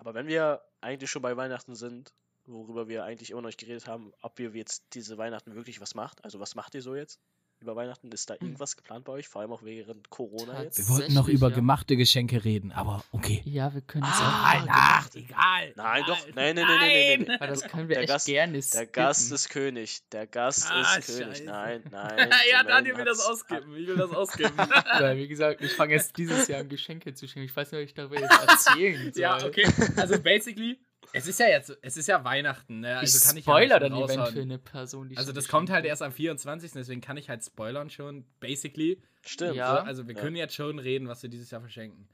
[0.00, 2.14] Aber wenn wir eigentlich schon bei Weihnachten sind,
[2.46, 5.94] worüber wir eigentlich immer noch nicht geredet haben, ob ihr jetzt diese Weihnachten wirklich was
[5.94, 6.24] macht.
[6.24, 7.20] Also was macht ihr so jetzt
[7.60, 8.10] über Weihnachten?
[8.12, 8.40] Ist da Hm.
[8.48, 9.28] irgendwas geplant bei euch?
[9.28, 10.78] Vor allem auch während Corona jetzt?
[10.78, 13.40] Wir wollten noch über über gemachte Geschenke reden, aber okay.
[13.44, 14.60] Ja, wir können es Ah, auch.
[14.60, 15.16] gemacht.
[15.16, 15.72] egal.
[15.76, 16.18] Nein, doch.
[16.34, 17.40] Nein, nein, nein, nein, nein, nein.
[17.40, 18.92] Weil das können wir Der echt Gast- gerne Der skippen.
[18.92, 20.00] Gast ist König.
[20.10, 21.26] Der Gast Ah, ist König.
[21.38, 21.44] scheiße.
[21.44, 22.30] Nein, nein.
[22.50, 23.74] ja, Daniel will das ausgeben.
[23.76, 24.52] Ich will das ausgeben.
[24.98, 27.46] Weil, wie gesagt, ich fange jetzt dieses Jahr an Geschenke zu schenken.
[27.46, 29.22] Ich weiß nicht, ob ich darüber jetzt erzählen soll.
[29.22, 29.66] ja, okay.
[29.96, 30.78] Also basically,
[31.12, 32.98] es ist ja jetzt, es ist ja Weihnachten, ne?
[32.98, 35.48] Also ich kann ich ja spoiler nicht dann Event für eine Person, die Also das
[35.48, 36.72] kommt halt erst am 24.
[36.72, 39.02] Deswegen kann ich halt spoilern schon, basically.
[39.24, 39.56] Stimmt.
[39.56, 39.76] Ja.
[39.76, 40.20] So, also wir Ja.
[40.20, 42.08] können jetzt schon reden, was wir dieses Jahr verschenken.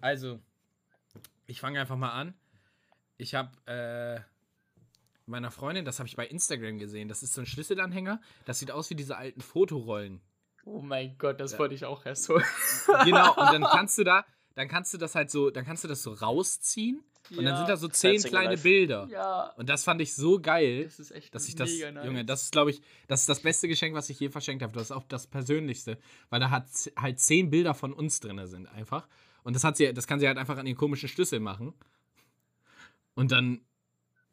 [0.00, 0.40] Also,
[1.46, 2.34] ich fange einfach mal an.
[3.18, 4.20] Ich habe äh,
[5.26, 8.20] meiner Freundin, das habe ich bei Instagram gesehen, das ist so ein Schlüsselanhänger.
[8.46, 10.20] Das sieht aus wie diese alten Fotorollen.
[10.64, 11.58] Oh mein Gott, das Ja.
[11.58, 12.44] wollte ich auch erst holen.
[13.04, 15.88] Genau, und dann kannst du da, dann kannst du das halt so, dann kannst du
[15.88, 17.02] das so rausziehen
[17.38, 18.62] und dann sind da so zehn kleine Life.
[18.62, 19.08] Bilder.
[19.10, 20.84] Ja, Und das fand ich so geil.
[20.84, 22.06] das ist echt dass ich das, mega nice.
[22.06, 24.72] Junge, das ist, glaube ich, das ist das beste Geschenk, was ich je verschenkt habe.
[24.72, 25.98] Das ist auch das Persönlichste,
[26.30, 26.66] weil da hat
[26.96, 29.08] halt zehn Bilder von uns drin sind einfach.
[29.42, 31.74] Und das hat sie, das kann sie halt einfach an ihren komischen Schlüssel machen.
[33.14, 33.60] Und dann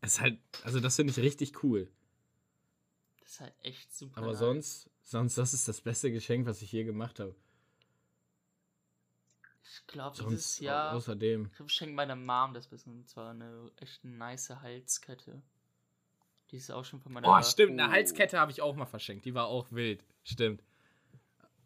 [0.01, 1.89] ist halt, also das finde ich richtig cool.
[3.21, 4.17] Das ist halt echt super.
[4.17, 4.39] Aber nice.
[4.39, 7.35] sonst, sonst, das ist das beste Geschenk, was ich je gemacht habe.
[9.71, 10.93] Ich glaube, dieses Sonst, au- Jahr.
[10.95, 11.51] außerdem.
[11.65, 12.93] Ich schenke meiner Mom das bisschen.
[12.99, 15.41] Und zwar eine echt nice Halskette.
[16.49, 17.27] Die ist auch schon von meiner.
[17.27, 17.91] Oh, stimmt, eine Oh.
[17.93, 19.25] Halskette habe ich auch mal verschenkt.
[19.25, 20.03] Die war auch wild.
[20.23, 20.63] Stimmt.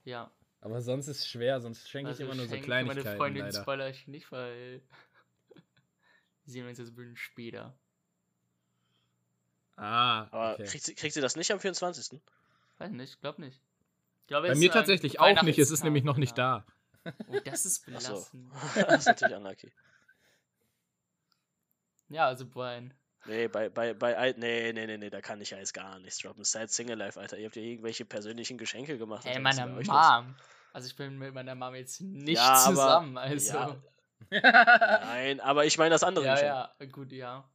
[0.04, 0.30] Ja.
[0.60, 3.04] Aber sonst ist es schwer, sonst schenke Also ich immer nur so Kleinigkeiten.
[3.06, 3.62] Meine Freundin leider.
[3.62, 4.82] spoiler ich nicht, weil.
[6.46, 7.74] Sehen wir uns jetzt ein bisschen später.
[9.76, 10.66] Ah, Aber okay.
[10.66, 12.20] kriegt, sie, kriegt sie das nicht am 24.?
[12.78, 13.60] Weiß nicht, glaub nicht.
[14.22, 16.66] Ich glaube, Bei es mir ist tatsächlich auch nicht, es ist nämlich noch nicht Weihnachtstag,
[16.68, 16.73] da.
[17.06, 17.12] Ja.
[17.28, 18.52] Oh, das ist belastend.
[18.76, 19.72] das ist natürlich unlucky.
[22.10, 22.94] Ja, also Brian.
[23.26, 26.20] Nee, bei, bei, bei, nee, nee, nee, nee, da kann ich ja jetzt gar nichts
[26.20, 26.44] droppen.
[26.44, 27.38] Seit Single Life, Alter.
[27.38, 29.26] Ihr habt ja irgendwelche persönlichen Geschenke gemacht.
[29.26, 30.36] Ist meiner Mom.
[30.74, 33.18] Also ich bin mit meiner Mom jetzt nicht Ja, aber- zusammen.
[33.18, 33.54] Also.
[33.54, 33.78] Ja,
[34.30, 36.94] Ja, Nein, aber ich meine das andere ja, Geschenk.
[36.94, 37.50] gut, ja.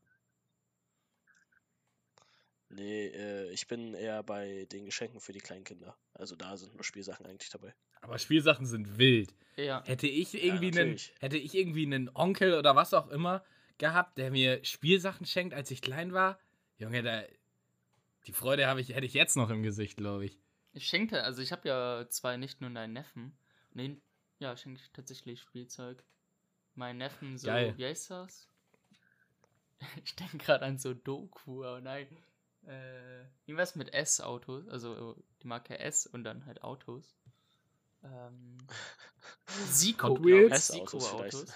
[2.70, 5.96] Nee, äh, ich bin eher bei den Geschenken für die kleinen Kinder.
[6.12, 7.74] Also da sind nur Spielsachen eigentlich dabei.
[8.00, 9.34] Aber Spielsachen sind wild.
[9.56, 9.82] Ja.
[9.86, 11.14] Hätte ich irgendwie einen, natürlich.
[11.20, 13.42] hätte ich irgendwie einen Onkel oder was auch immer,
[13.78, 16.38] gehabt, der mir Spielsachen schenkt, als ich klein war.
[16.76, 17.22] Junge, da,
[18.26, 20.38] die Freude habe ich, hätte ich jetzt noch im Gesicht, glaube ich.
[20.72, 23.36] Ich schenkte, also ich habe ja zwei Nichten und einen Neffen.
[23.72, 23.96] Nee,
[24.38, 26.04] ja, schenke ich tatsächlich Spielzeug.
[26.74, 27.74] Mein Neffen so, Geil.
[27.76, 28.48] wie heißt das?
[30.04, 32.08] Ich denke gerade an so Doku, aber nein.
[32.68, 37.16] Äh, irgendwas mit S-Autos, also die Marke S und dann halt Autos.
[38.04, 38.58] Ähm,
[39.70, 40.70] Siko, Hot Wheels?
[40.70, 41.52] ich, S-Autos Siko-Autos.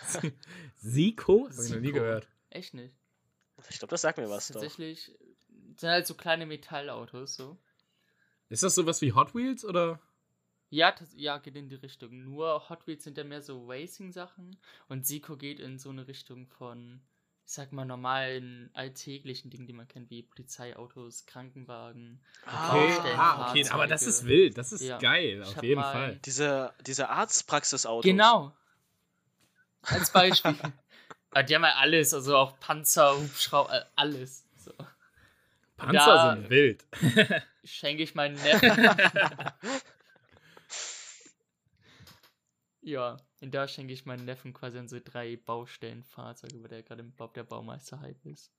[0.77, 1.49] Siko?
[1.51, 2.27] Habe ich noch nie gehört.
[2.49, 2.95] Echt nicht.
[3.69, 4.55] Ich glaube, das sagt mir was doch.
[4.55, 5.13] Tatsächlich
[5.77, 7.59] sind halt so kleine Metallautos so.
[8.49, 10.01] Ist das sowas wie Hot Wheels oder?
[10.71, 12.25] Ja, das, ja, geht in die Richtung.
[12.25, 14.57] Nur Hot Wheels sind ja mehr so Racing-Sachen
[14.89, 17.03] und Siko geht in so eine Richtung von,
[17.55, 22.21] sag mal, normalen, alltäglichen Dingen, die man kennt, wie Polizeiautos, Krankenwagen.
[22.47, 24.99] Okay, Baustellen, ah, okay, aber das ist wild, das ist Ja.
[24.99, 26.21] geil, Ich auf jeden mal- Fall.
[26.25, 28.05] Diese, diese Arztpraxisautos.
[28.05, 28.57] Genau.
[29.83, 30.55] Als Beispiel.
[31.31, 34.45] Aber die haben ja alles, also auch Panzer, Hubschrauber, äh, alles.
[34.57, 34.73] So.
[35.77, 36.85] Panzer Da- sind wild.
[37.65, 38.71] Schenke ich meinen Neffen.
[42.83, 47.03] ja, und da schenke ich meinen Neffen quasi an so drei Baustellenfahrzeuge, weil der gerade
[47.03, 48.53] im Bob der Baumeister-Hype ist.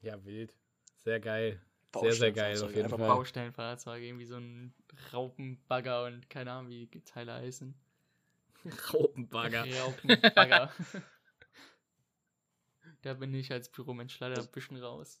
[0.00, 0.54] Ja, wild.
[0.96, 1.60] Sehr geil.
[2.00, 3.08] Sehr, sehr geil, auf jeden einfach Fall.
[3.08, 4.74] Baustellenfahrzeuge, irgendwie so ein
[5.12, 7.74] Raupenbagger und keine Ahnung, wie die Teile heißen.
[8.94, 9.66] Raupenbagger.
[9.80, 10.72] Raupenbagger.
[13.02, 15.20] da bin ich als Büromensch leider ein bisschen raus.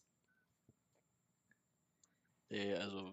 [2.48, 3.12] Nee, also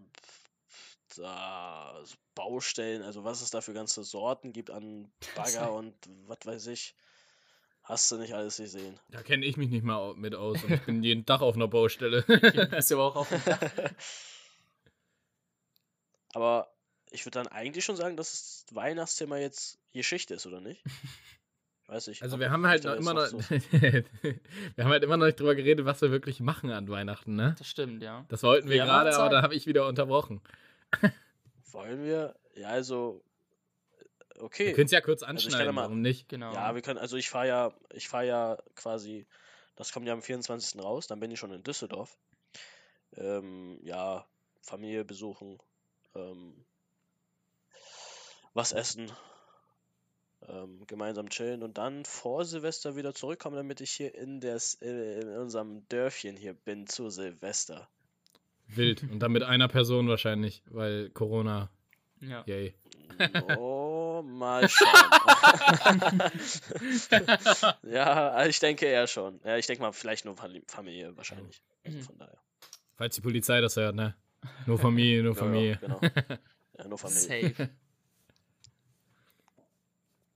[1.15, 5.93] so Baustellen, also was es da für ganze Sorten gibt an Bagger und
[6.27, 6.95] was weiß ich,
[7.83, 8.99] hast du nicht alles gesehen.
[9.09, 11.67] Da kenne ich mich nicht mal mit aus und ich bin jeden Tag auf einer
[11.67, 12.23] Baustelle.
[12.23, 13.59] Du bist aber auch auf dem Dach.
[16.35, 16.67] Aber
[17.11, 20.83] ich würde dann eigentlich schon sagen, dass das Weihnachtsthema jetzt Geschichte ist, oder nicht?
[21.87, 22.23] Weiß ich.
[22.23, 24.03] Also wir haben ich halt noch immer noch, so- wir
[24.83, 27.55] haben halt immer noch nicht drüber geredet, was wir wirklich machen an Weihnachten, ne?
[27.59, 28.25] Das stimmt, ja.
[28.29, 30.41] Das wollten wir Ja, gerade, aber da habe ich wieder unterbrochen.
[31.71, 32.35] Wollen wir?
[32.55, 33.23] Ja, also
[33.99, 34.73] äh, Wir okay.
[34.73, 36.29] können es ja kurz Also anschneiden, ja mal- warum nicht?
[36.29, 36.53] Genau.
[36.53, 39.25] Ja, wir können, also ich fahre ja, ich fahre ja quasi,
[39.75, 40.81] das kommt ja am 24.
[40.81, 42.17] raus, dann bin ich schon in Düsseldorf.
[43.15, 44.25] Ähm, ja,
[44.61, 45.59] Familie besuchen,
[46.15, 46.65] ähm,
[48.53, 49.11] was essen,
[50.47, 55.21] ähm, gemeinsam chillen und dann vor Silvester wieder zurückkommen, damit ich hier in, des, äh,
[55.21, 57.89] in unserem Dörfchen hier bin zu Silvester.
[58.77, 59.03] Wild.
[59.03, 61.69] Und dann mit einer Person wahrscheinlich, weil Corona,
[62.19, 62.43] ja.
[62.45, 62.73] yay.
[63.57, 64.89] Oh, mal schauen.
[67.83, 69.39] ja, ich denke eher schon.
[69.43, 71.61] Ja, ich denke mal, vielleicht nur Fam- Familie wahrscheinlich.
[71.83, 72.01] Also Mhm.
[72.03, 72.37] von daher.
[72.95, 74.15] Falls die Polizei das hört, ne?
[74.65, 75.71] Nur Familie, nur Ja, Familie.
[75.73, 75.99] Ja, genau.
[76.77, 77.53] Ja, nur Familie.
[77.53, 77.69] Safe.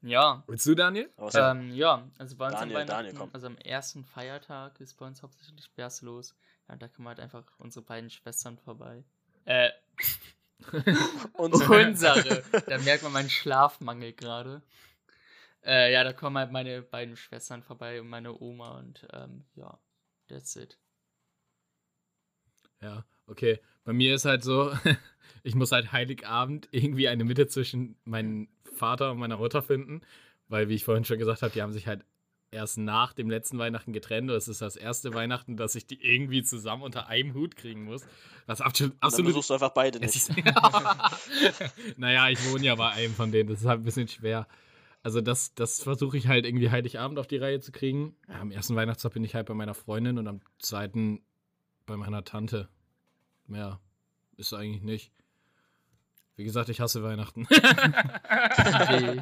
[0.02, 0.44] ja.
[0.48, 1.10] Willst du, Daniel?
[1.34, 3.30] Ähm, ja, also bei uns Daniel, am Daniel, komm.
[3.34, 6.36] also am ersten Feiertag ist bei uns hauptsächlich Bärs los.
[6.68, 9.04] Ja, da kommen halt einfach unsere beiden Schwestern vorbei.
[9.46, 9.70] Äh,
[11.34, 12.44] unsere, unsere.
[12.68, 14.62] da merkt man meinen Schlafmangel gerade.
[15.64, 19.80] Äh, ja, da kommen halt meine beiden Schwestern vorbei und meine Oma und ähm, ja,
[20.28, 20.78] that's it.
[22.82, 23.60] Ja, okay.
[23.84, 24.72] Bei mir ist halt so,
[25.44, 30.02] ich muss halt Heiligabend irgendwie eine Mitte zwischen meinem Vater und meiner Mutter finden,
[30.48, 32.06] weil, wie ich vorhin schon gesagt habe, die haben sich halt
[32.52, 34.30] erst nach dem letzten Weihnachten getrennt.
[34.30, 38.06] Das ist das erste Weihnachten, dass ich die irgendwie zusammen unter einem Hut kriegen muss.
[38.46, 40.38] Was absolut, dann absolut besuchst du einfach beide Es nicht.
[40.38, 40.48] ist,
[41.98, 43.50] naja, ich wohne ja bei einem von denen.
[43.50, 44.48] Das ist halt ein bisschen schwer.
[45.04, 48.16] Also, das, das versuche ich halt irgendwie Heiligabend auf die Reihe zu kriegen.
[48.28, 51.22] Ja, am ersten Weihnachtstag bin ich halt bei meiner Freundin und am zweiten
[51.86, 52.68] bei meiner Tante.
[53.46, 53.80] Mehr
[54.36, 55.12] ist eigentlich nicht.
[56.36, 57.48] Wie gesagt, ich hasse Weihnachten.
[58.58, 59.22] Okay.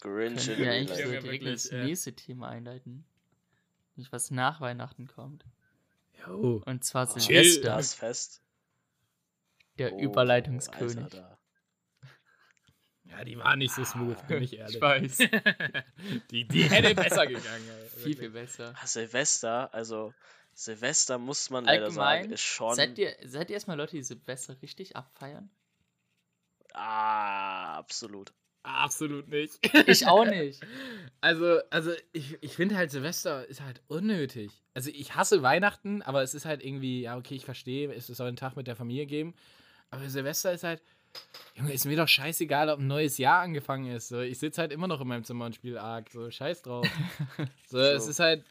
[0.00, 1.02] Grinch in Können wir real eigentlich so life.
[1.04, 1.84] Junge, direkt wirklich, das äh.
[1.84, 3.04] nächste Thema einleiten?
[3.96, 5.44] Nicht, was nach Weihnachten kommt.
[6.26, 6.62] Jo.
[6.64, 8.42] Und zwar Ah, Silvester, Das Fest.
[9.78, 10.98] der Oh, Überleitungskönig.
[10.98, 11.38] Alter.
[13.04, 14.76] Ja, die war nicht so smooth, bin ich ehrlich.
[14.76, 15.18] Ich weiß.
[16.30, 17.68] die, die hätte besser gegangen.
[17.68, 17.88] Ey.
[18.04, 18.72] viel, viel besser.
[18.80, 20.14] Ah, Silvester, also
[20.54, 22.74] Silvester muss man leider sagen, Allgemein, ist schon.
[22.76, 25.50] Seid ihr, seid ihr erstmal Leute, die Silvester richtig abfeiern?
[26.72, 28.32] Ah, absolut.
[28.62, 29.58] Absolut nicht.
[29.86, 30.60] Ich auch nicht.
[31.22, 34.50] Also, also ich, ich finde halt, Silvester ist halt unnötig.
[34.72, 38.28] Also ich hasse Weihnachten, aber es ist halt irgendwie, ja, okay, ich verstehe, es soll
[38.28, 39.34] einen Tag mit der Familie geben.
[39.90, 40.80] Aber Silvester ist halt,
[41.56, 44.08] Junge, ist mir doch scheißegal, ob ein neues Jahr angefangen ist.
[44.08, 46.08] So, ich sitze halt immer noch in meinem Zimmer und spiele Ark.
[46.10, 46.88] So, scheiß drauf.
[47.68, 48.10] So, es So.
[48.12, 48.44] ist halt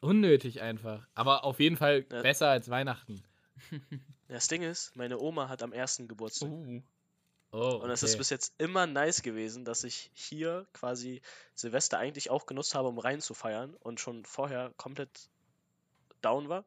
[0.00, 1.06] unnötig einfach.
[1.14, 2.22] Aber auf jeden Fall Ja.
[2.22, 3.22] besser als Weihnachten.
[4.26, 6.50] Das Ding ist, meine Oma hat am ersten Geburtstag.
[6.50, 6.82] Uh,
[7.58, 11.22] Oh, Und es ist bis jetzt immer nice gewesen, dass ich hier quasi
[11.54, 15.08] Silvester eigentlich auch genutzt habe, um rein zu feiern und schon vorher komplett
[16.20, 16.64] down war,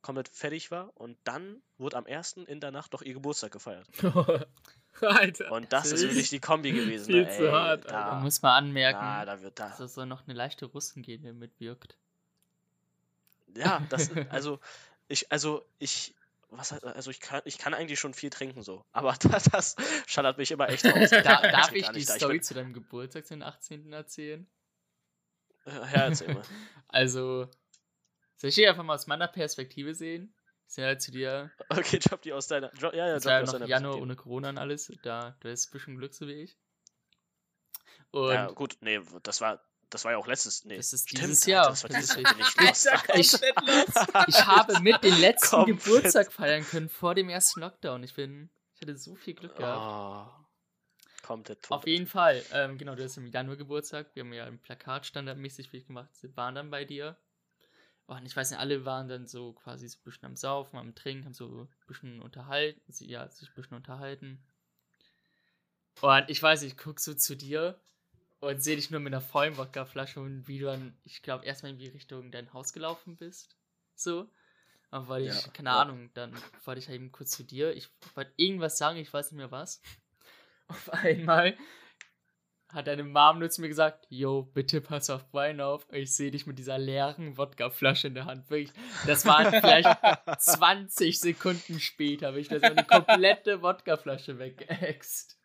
[0.00, 3.86] komplett fertig war und dann wurde am ersten in der Nacht doch ihr Geburtstag gefeiert.
[5.00, 5.52] Alter.
[5.52, 7.06] Und das Das ist wirklich die Kombi gewesen.
[7.06, 7.30] viel ne?
[7.36, 9.68] zu hart, Da da, muss man anmerken, na, da wird da.
[9.68, 11.96] dass das so noch eine leichte Russengene mitwirkt.
[13.54, 14.58] Ja, das also
[15.08, 16.14] ich also ich
[16.52, 20.38] was also ich kann ich kann eigentlich schon viel trinken so, aber das, das schallert
[20.38, 21.10] mich immer echt aus.
[21.10, 22.10] Da, darf ich die nicht.
[22.10, 23.92] Story bin- zu deinem Geburtstag, zu den 18.
[23.92, 24.46] erzählen?
[25.66, 26.42] Ja, erzähl mal.
[26.88, 27.48] Also,
[28.36, 30.34] soll ich die einfach mal aus meiner Perspektive sehen?
[30.66, 33.46] Ist ja zu dir, Okay, drop die aus deiner dro- ja ja, drop ja aus
[33.46, 34.90] noch deiner Januar ohne Corona und alles.
[35.02, 36.56] Da, du hast ein bisschen Glück, so wie ich.
[38.10, 39.62] Und Ja, gut, nee, das war
[39.92, 40.76] das war ja auch letztes, nee.
[40.76, 41.68] Das ist stimmt, dieses Alter, Jahr.
[41.70, 42.34] Das war dieses Jahr,
[43.18, 43.34] ich.
[43.42, 45.84] Alter, Ich- habe mit den letzten Komplett.
[45.84, 48.02] Geburtstag feiern können vor dem ersten Lockdown.
[48.02, 50.32] Ich bin, ich hatte so viel Glück gehabt.
[50.40, 51.78] Oh, komplett tot.
[51.78, 52.42] Auf jeden Fall.
[52.52, 54.10] Ähm, genau, du hast im Januar Geburtstag.
[54.14, 56.10] Wir haben ja ein Plakat standardmäßig viel gemacht.
[56.20, 57.16] Wir waren dann bei dir.
[58.08, 60.76] Oh, und ich weiß nicht, alle waren dann so quasi so ein bisschen am Saufen,
[60.78, 62.80] am Trinken, haben so ein bisschen unterhalten.
[62.92, 64.42] Sie, ja, sich ein bisschen unterhalten.
[66.00, 67.78] Und ich weiß, ich guck so zu dir
[68.42, 71.70] und sehe dich nur mit einer vollen Wodkaflasche und wie du dann, ich glaube, erstmal
[71.70, 73.56] in die Richtung dein Haus gelaufen bist.
[73.94, 74.28] So.
[74.90, 75.80] Und wollte ich, Ja, keine ja.
[75.80, 77.72] Ahnung, dann wollte ich halt eben kurz zu dir.
[77.76, 79.80] Ich wollte irgendwas sagen, ich weiß nicht mehr was.
[80.66, 81.56] Auf einmal
[82.68, 85.86] hat deine Mom nur zu mir gesagt, yo, bitte pass auf Wein auf.
[85.92, 88.48] Ich sehe dich mit dieser leeren Wodkaflasche in der Hand.
[88.48, 88.72] Wirklich,
[89.06, 89.88] das waren vielleicht
[90.40, 95.38] 20 Sekunden später, bin ich da so eine komplette Wodkaflasche weggeäxt.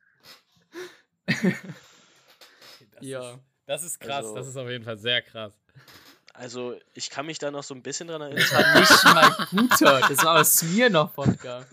[2.98, 3.32] Das Ja.
[3.34, 5.54] Ist, das ist krass, Also- das ist auf jeden Fall sehr krass.
[6.34, 8.74] Also, ich kann mich da noch so ein bisschen dran Das erinnern.
[8.74, 11.66] war nicht mal guter, das war aus mir noch Wodka.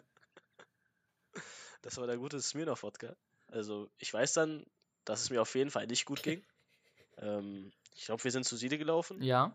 [1.83, 3.15] Das war der gute Smirnoff-Wodka.
[3.49, 4.65] Also, ich weiß dann,
[5.05, 6.43] dass es mir auf jeden Fall nicht gut ging.
[7.19, 9.55] Ähm, ich glaube, wir sind zu Siede gelaufen, Ja.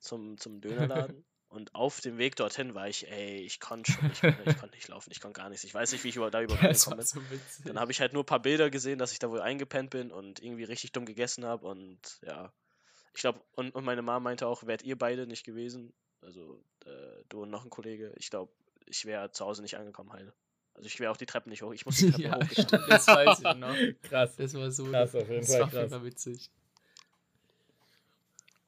[0.00, 1.24] zum, zum Dönerladen.
[1.50, 4.72] Und auf dem Weg dorthin war ich, ey, ich konnte schon, ich konnte ich konnt
[4.74, 5.64] nicht laufen, ich konnte gar nichts.
[5.64, 7.30] Ich weiß nicht, wie ich über, da überhaupt Das angekommen war bin.
[7.30, 7.64] so witzig.
[7.64, 10.10] Dann habe ich halt nur ein paar Bilder gesehen, dass ich da wohl eingepennt bin
[10.12, 11.66] und irgendwie richtig dumm gegessen habe.
[11.66, 12.52] Und ja,
[13.14, 17.24] ich glaube, und, und meine Mama meinte auch, wärt ihr beide nicht gewesen, also äh,
[17.30, 18.52] du und noch ein Kollege, ich glaube,
[18.84, 20.34] ich wäre zu Hause nicht angekommen heile.
[20.74, 22.84] Also ich wäre auch die Treppen nicht hoch, ich muss die Treppen ja, hochgehen.
[22.88, 23.74] das weiß ich noch.
[24.02, 24.36] Krass.
[24.36, 26.04] Das war so Krass, auf jeden das Fall war auf jeden krass.
[26.04, 26.50] Witzig.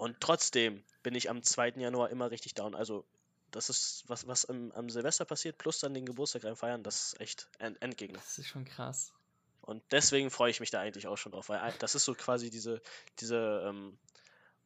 [0.00, 1.74] Und trotzdem bin ich am 2.
[1.76, 2.74] Januar immer richtig down.
[2.74, 3.04] Also
[3.50, 7.08] das ist, was, was am, am Silvester passiert, plus dann den Geburtstag rein feiern, das
[7.12, 8.18] ist echt End Endgegner.
[8.18, 9.12] Das ist schon krass.
[9.60, 12.14] Und deswegen freue ich mich da eigentlich auch schon drauf, weil ein- das ist so
[12.14, 12.80] quasi diese,
[13.18, 13.98] diese ähm,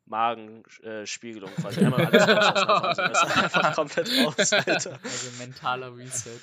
[0.06, 1.50] Magenspiegelung.
[1.56, 3.36] quasi einmal alles Silvester.
[3.44, 5.00] Einfach komplett raus, Alter.
[5.02, 6.40] Also mentaler Reset.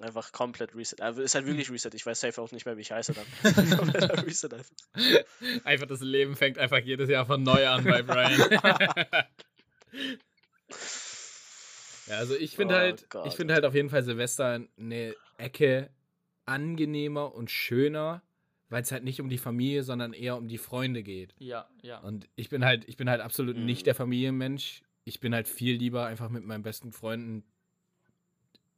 [0.00, 1.00] Einfach komplett Reset.
[1.00, 1.90] Also ist halt wirklich Reset.
[1.94, 3.24] Ich weiß safe auch nicht mehr, wie ich heiße dann.
[3.78, 5.64] Kompletter Reset einfach.
[5.64, 8.40] Einfach das Leben fängt einfach jedes Jahr von neu an bei Brian.
[12.06, 13.26] ja, also ich finde Oh halt, Gott.
[13.26, 15.90] ich finde halt auf jeden Fall Silvester eine Ecke
[16.44, 18.22] angenehmer und schöner,
[18.68, 21.34] weil es halt nicht um die Familie, sondern eher um die Freunde geht.
[21.38, 22.00] Ja, ja.
[22.00, 23.64] Und ich bin halt, ich bin halt absolut Mhm.
[23.64, 24.82] nicht der Familienmensch.
[25.04, 27.44] Ich bin halt viel lieber einfach mit meinen besten Freunden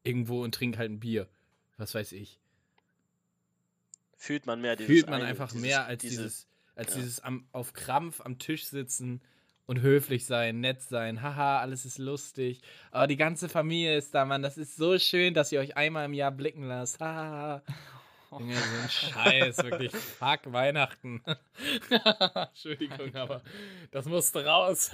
[0.07, 1.29] irgendwo und trinke halt ein Bier.
[1.77, 2.39] Was weiß ich.
[4.17, 7.01] Fühlt man mehr dieses Fühlt man einfach dieses- mehr als diese- dieses, als ja.
[7.01, 9.21] dieses am, auf Krampf am Tisch sitzen
[9.67, 11.23] und höflich sein, nett sein.
[11.23, 12.61] Haha, alles ist lustig.
[12.93, 14.43] Aber die ganze Familie ist da, Mann.
[14.43, 17.01] Das ist so schön, dass ihr euch einmal im Jahr blicken lasst.
[17.01, 17.63] Haha.
[18.31, 19.93] Junge, so ein Scheiß, wirklich.
[19.93, 21.23] Fuck Weihnachten.
[21.91, 23.41] Entschuldigung, aber
[23.93, 24.91] das musste raus.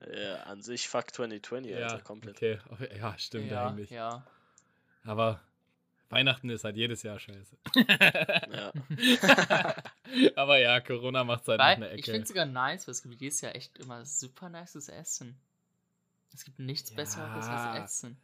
[0.00, 2.36] Ja, an sich fuck 2020, Alter, komplett.
[2.36, 2.58] Okay,
[2.98, 3.90] ja, stimmt ja, eigentlich.
[3.90, 4.26] Ja.
[5.04, 5.40] Aber
[6.10, 7.56] Weihnachten ist halt jedes Jahr scheiße.
[8.52, 8.72] Ja.
[10.36, 12.00] aber ja, Corona macht halt noch eine Weil, Ecke.
[12.00, 15.38] ich finde es sogar nice, weil es gibt dieses Jahr echt immer super nices Essen.
[16.32, 16.96] Es gibt nichts Ja.
[16.96, 18.20] Besseres als Essen.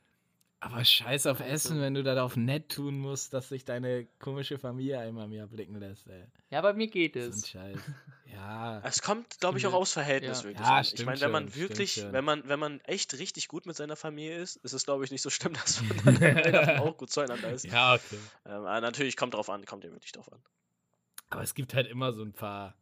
[0.65, 4.59] Aber scheiß auf Also- Essen, wenn du darauf nett tun musst, dass sich deine komische
[4.59, 6.23] Familie einmal mehr blicken lässt, ey.
[6.51, 7.49] Ja, bei mir geht So ein es.
[7.49, 7.79] Scheiß.
[8.33, 8.81] Ja.
[8.85, 10.45] Es kommt, glaube ich, auch aufs Verhältnis Ja.
[10.49, 10.87] wirklich Ja, an.
[10.95, 14.37] Ich meine, wenn man wirklich, wenn man, wenn man echt richtig gut mit seiner Familie
[14.39, 16.17] ist, ist es, glaube ich, nicht so schlimm, dass man
[16.79, 17.65] auch gut zueinander ist.
[17.65, 18.19] Ja, okay.
[18.47, 20.39] Ähm, aber natürlich kommt drauf an, kommt ja wirklich drauf an.
[21.31, 22.77] Aber es gibt halt immer so ein paar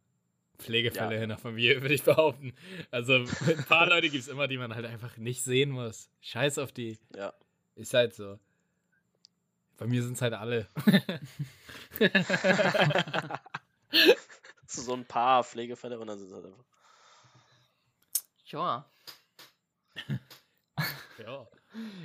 [0.59, 1.23] Pflegefälle Ja.
[1.23, 2.53] in der Familie, würde ich behaupten.
[2.91, 6.09] Also ein paar Leute gibt es immer, die man halt einfach nicht sehen muss.
[6.21, 6.99] Scheiß auf die.
[7.15, 7.33] Ja.
[7.75, 8.39] Ist halt so.
[9.77, 10.67] Bei mir sind es halt alle.
[14.67, 16.65] so ein paar Pflegefälle und dann sind es halt einfach.
[18.45, 18.91] Ja.
[21.17, 21.47] Ja.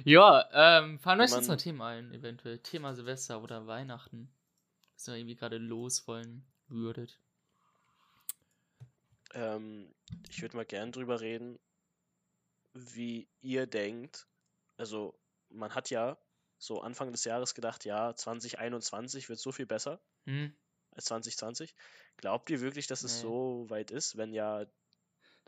[0.05, 2.59] Ja, ähm, fallen euch jetzt noch Themen ein, eventuell.
[2.59, 4.31] Thema Silvester oder Weihnachten.
[4.95, 7.19] Was ihr irgendwie gerade los wollen würdet.
[9.35, 9.95] Ähm,
[10.29, 11.59] ich würde mal gern drüber reden,
[12.75, 14.27] wie ihr denkt.
[14.77, 15.19] Also,
[15.57, 16.19] man hat ja
[16.59, 20.55] so Anfang des Jahres gedacht, ja, 2021 wird so viel besser Hm?
[20.93, 21.75] als 2020.
[22.17, 23.23] Glaubt ihr wirklich, dass es Nee.
[23.23, 24.65] so weit ist, wenn ja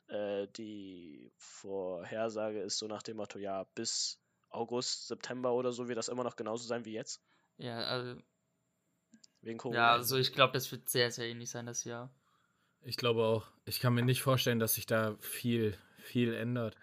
[0.09, 5.99] äh, die Vorhersage ist so nach dem Motto, ja, bis August, September oder so wird
[5.99, 7.23] das immer noch genauso sein wie jetzt?
[7.59, 8.21] Ja, also,
[9.40, 9.79] Wegen Corona.
[9.79, 12.11] ja, also ich glaube, das wird sehr, sehr ähnlich sein, das Jahr.
[12.83, 13.47] Ich glaube auch.
[13.64, 16.77] Ich kann mir nicht vorstellen, dass sich da viel, viel ändert.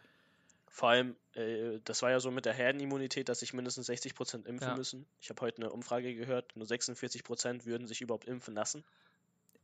[0.75, 4.67] Vor allem, äh, das war ja so mit der Herdenimmunität, dass sich mindestens 60% impfen
[4.67, 4.75] Ja.
[4.75, 5.07] müssen.
[5.21, 8.83] Ich habe heute eine Umfrage gehört, nur 46% würden sich überhaupt impfen lassen.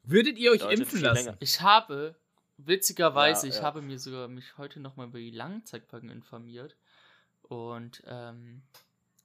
[0.03, 1.25] Würdet ihr euch Bedeutet impfen lassen?
[1.25, 1.37] länger.
[1.41, 2.15] Ich habe,
[2.55, 3.63] witzigerweise, Ja, ich ja.
[3.63, 6.77] habe mir sogar mich heute nochmal über die Langzeitfolgen informiert.
[7.41, 8.61] Und ähm,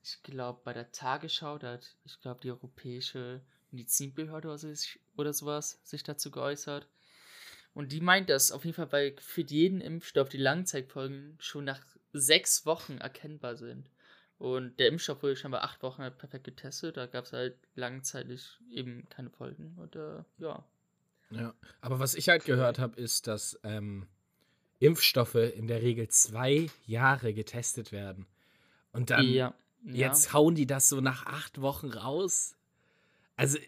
[0.03, 4.69] ich glaube, bei der Tagesschau, da hat, ich glaube, die Europäische Medizinbehörde oder, so,
[5.17, 6.89] oder sowas sich dazu geäußert.
[7.77, 11.85] Und die meint, dass auf jeden Fall bei für jeden Impfstoff die Langzeitfolgen schon nach
[12.15, 13.91] sechs Wochen erkennbar sind.
[14.39, 16.97] Und der Impfstoff wurde scheinbar acht Wochen halt perfekt getestet.
[16.97, 19.75] Da gab es halt langzeitig eben keine Folgen.
[19.77, 20.65] Und äh, ja.
[21.31, 21.55] Ja.
[21.83, 24.07] Aber was ich halt gehört habe, ist, dass ähm,
[24.79, 28.27] Impfstoffe in der Regel zwei Jahre getestet werden.
[28.93, 29.55] Und dann ja.
[29.85, 32.57] Jetzt hauen die das so nach acht Wochen raus.
[33.37, 33.59] Also,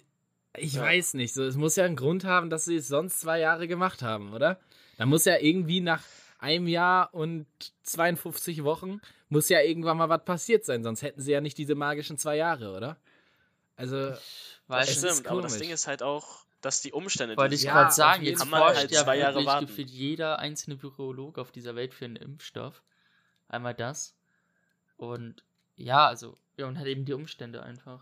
[0.60, 0.82] ich Ja.
[0.82, 1.34] weiß nicht.
[1.34, 4.32] So, es muss ja einen Grund haben, dass sie es sonst zwei Jahre gemacht haben,
[4.32, 4.58] oder?
[4.96, 6.02] Da muss ja irgendwie nach
[6.38, 7.46] einem Jahr und
[7.82, 11.74] 52 Wochen muss ja irgendwann mal was passiert sein, sonst hätten sie ja nicht diese
[11.74, 12.96] magischen zwei Jahre, oder?
[13.76, 14.12] Also,
[14.68, 15.58] weiß stimmt, aber das.
[15.58, 17.36] Ding ist halt auch, dass die Umstände.
[17.36, 18.38] Wollte die ich sie Ja, gerade sagen, jetzt.
[18.40, 19.66] Kann man forscht halt ja zwei Jahre warten.
[19.66, 22.82] gefühlt jeder einzelne Virologe auf dieser Welt für einen Impfstoff.
[23.48, 24.14] Einmal das.
[24.96, 25.44] Und
[25.76, 28.00] ja, also, ja, und halt eben die Umstände einfach.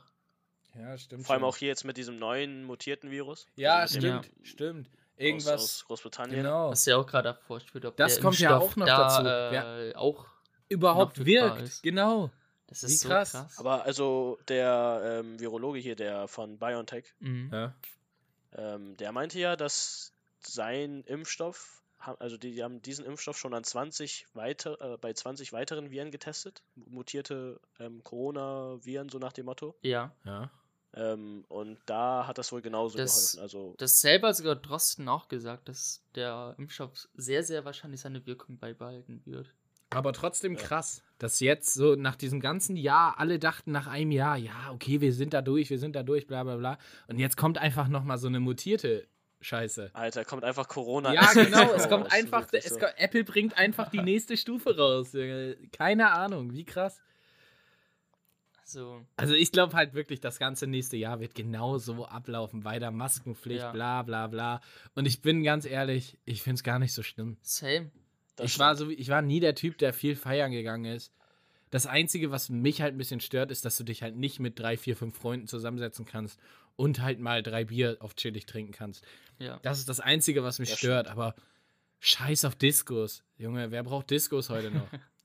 [0.78, 1.26] Ja, stimmt.
[1.26, 3.46] Vor allem auch hier jetzt mit diesem neuen mutierten Virus.
[3.56, 4.88] Ja, also mit dem stimmt, stimmt.
[4.88, 5.54] Aus, Irgendwas.
[5.62, 6.36] aus Großbritannien.
[6.42, 6.70] genau.
[6.70, 9.22] Was ja auch gerade erforscht wird, ob Das der kommt ja Impfstoff auch noch da,
[9.22, 9.88] dazu.
[9.88, 10.26] Äh, auch,
[10.68, 11.62] Überhaupt wirkt.
[11.62, 11.82] ist.
[11.82, 12.30] Genau.
[12.66, 13.32] das Wie ist so krass.
[13.32, 13.58] krass.
[13.58, 17.50] Aber also der ähm, Virologe hier, der von BioNTech, mhm.
[17.52, 17.74] Ja.
[18.56, 23.64] ähm, der meinte ja, dass sein Impfstoff, also die, die haben diesen Impfstoff schon an
[23.64, 29.74] 20 weiter, äh, bei 20 weiteren Viren getestet, mutierte ähm, Corona-Viren, so nach dem Motto.
[29.82, 30.12] ja.
[30.24, 30.50] Ja.
[30.96, 33.40] Ähm, und da hat das wohl genauso Das- geholfen.
[33.42, 38.24] Also Das selber hat sogar Drosten auch gesagt, dass der Impfstoff sehr, sehr wahrscheinlich seine
[38.26, 39.52] Wirkung beibehalten wird.
[39.90, 40.60] Aber trotzdem Ja.
[40.62, 45.00] krass, dass jetzt so nach diesem ganzen Jahr alle dachten nach einem Jahr, ja, okay,
[45.00, 46.78] wir sind da durch, wir sind da durch, bla bla bla.
[47.08, 49.06] Und jetzt kommt einfach nochmal so eine mutierte
[49.42, 49.90] Scheiße.
[49.92, 51.12] Alter, kommt einfach Corona.
[51.12, 55.12] Ja, genau, es raus, kommt einfach, es, Apple bringt einfach die nächste Stufe raus.
[55.72, 57.00] Keine Ahnung, wie krass.
[58.66, 62.64] Also, Also ich glaube halt wirklich, das ganze nächste Jahr wird genau so ablaufen.
[62.64, 63.72] Weiter Maskenpflicht, Ja.
[63.72, 64.60] bla bla bla.
[64.94, 67.36] Und ich bin ganz ehrlich, ich finde es gar nicht so schlimm.
[67.42, 67.90] same.
[68.34, 68.90] Das ich, war stimmt.
[68.90, 71.12] so, ich war nie der Typ, der viel feiern gegangen ist.
[71.70, 74.58] Das Einzige, was mich halt ein bisschen stört, ist, dass du dich halt nicht mit
[74.58, 76.38] drei, vier, fünf Freunden zusammensetzen kannst
[76.76, 79.04] und halt mal drei Bier auf chillig trinken kannst.
[79.38, 79.58] Ja.
[79.62, 81.34] Das ist das Einzige, was mich Das stört, aber
[82.00, 83.22] scheiß auf Diskos.
[83.38, 84.88] Junge, wer braucht Diskos heute noch?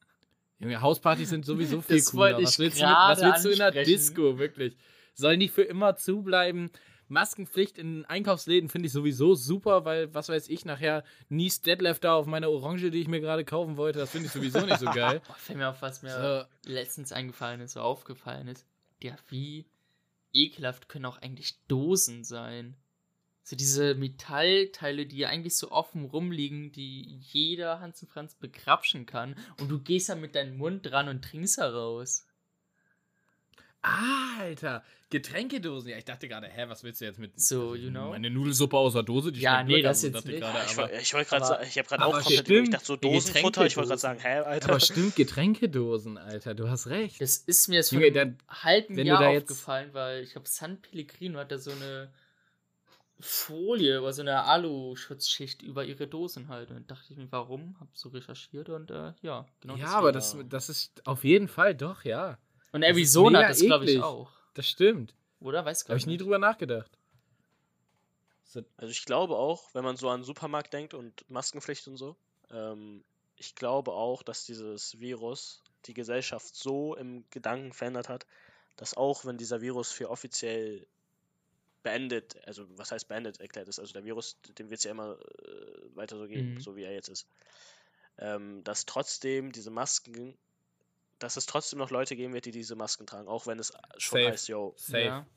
[0.61, 2.37] Junge, Hauspartys sind sowieso viel Das cooler.
[2.41, 3.71] Was willst, du, was willst du in der.
[3.71, 4.77] Disco, wirklich?
[5.15, 6.69] Sollen die für immer zubleiben?
[7.07, 12.15] Maskenpflicht in Einkaufsläden finde ich sowieso super, weil, was weiß ich, nachher nie Detlef da
[12.15, 14.85] auf meine Orange, die ich mir gerade kaufen wollte, das finde ich sowieso nicht so
[14.85, 15.21] geil.
[15.29, 18.65] Oh, fällt mir auf, was mir So, letztens eingefallen ist, so aufgefallen ist.
[19.03, 19.65] Ja, wie
[20.31, 22.77] ekelhaft können auch eigentlich Dosen sein.
[23.43, 29.05] So diese Metallteile, die ja eigentlich so offen rumliegen, die jeder Hans und Franz begrapschen
[29.05, 29.35] kann.
[29.59, 32.25] Und du gehst da mit deinem Mund dran und trinkst heraus.
[33.81, 35.89] Alter, Getränkedosen.
[35.89, 38.09] Ja, ich dachte gerade, hä, was willst du jetzt mit So, you know?
[38.11, 39.31] meine Nudelsuppe aus der Dose?
[39.31, 40.39] Die Ja, nee, das so jetzt nicht.
[40.39, 42.47] gerade, Ja, ich aber- wollte ich wollt gerade sagen, ich habe gerade auch komplett stimmt,
[42.49, 44.69] überlegt, ich dachte so Dosenfutter, ich wollte gerade sagen, hä, Alter.
[44.69, 47.19] Aber stimmt, Getränkedosen, Alter, du hast recht.
[47.19, 50.79] Das ist mir jetzt vor einem halben Jahr da jetzt- aufgefallen, weil ich glaube, San
[50.79, 52.11] Pellegrino hat da so eine
[53.21, 56.71] Folie oder so eine Alu-Schutzschicht über ihre Dosen halt.
[56.71, 57.79] Und dachte ich mir, warum?
[57.79, 59.75] Hab so recherchiert und äh, ja, genau.
[59.75, 59.85] ja, deswegen.
[59.85, 62.37] aber das, das ist auf jeden Fall doch, ja.
[62.71, 64.31] Und das ist Arizona hat das, glaube ich, auch.
[64.53, 65.15] Das stimmt.
[65.39, 65.65] Oder?
[65.65, 66.21] Weiß gar Habe ich nie nicht.
[66.23, 66.91] drüber nachgedacht.
[68.43, 72.15] So, Also ich glaube auch, wenn man so an Supermarkt denkt und Maskenpflicht und so,
[72.51, 73.03] ähm,
[73.37, 78.27] ich glaube auch, dass dieses Virus die Gesellschaft so im Gedanken verändert hat,
[78.75, 80.85] dass auch wenn dieser Virus für offiziell
[81.83, 85.17] beendet, also was heißt beendet erklärt ist, also der Virus, dem wird es ja immer
[85.19, 86.59] äh, weiter so geben, Mhm.
[86.61, 87.27] so wie er jetzt ist,
[88.17, 90.37] ähm, dass trotzdem diese Masken
[91.19, 94.21] dass es trotzdem noch Leute geben wird, die diese Masken tragen, auch wenn es schon
[94.21, 94.31] Safe.
[94.31, 95.03] heißt, yo, Safe.
[95.03, 95.27] Ja.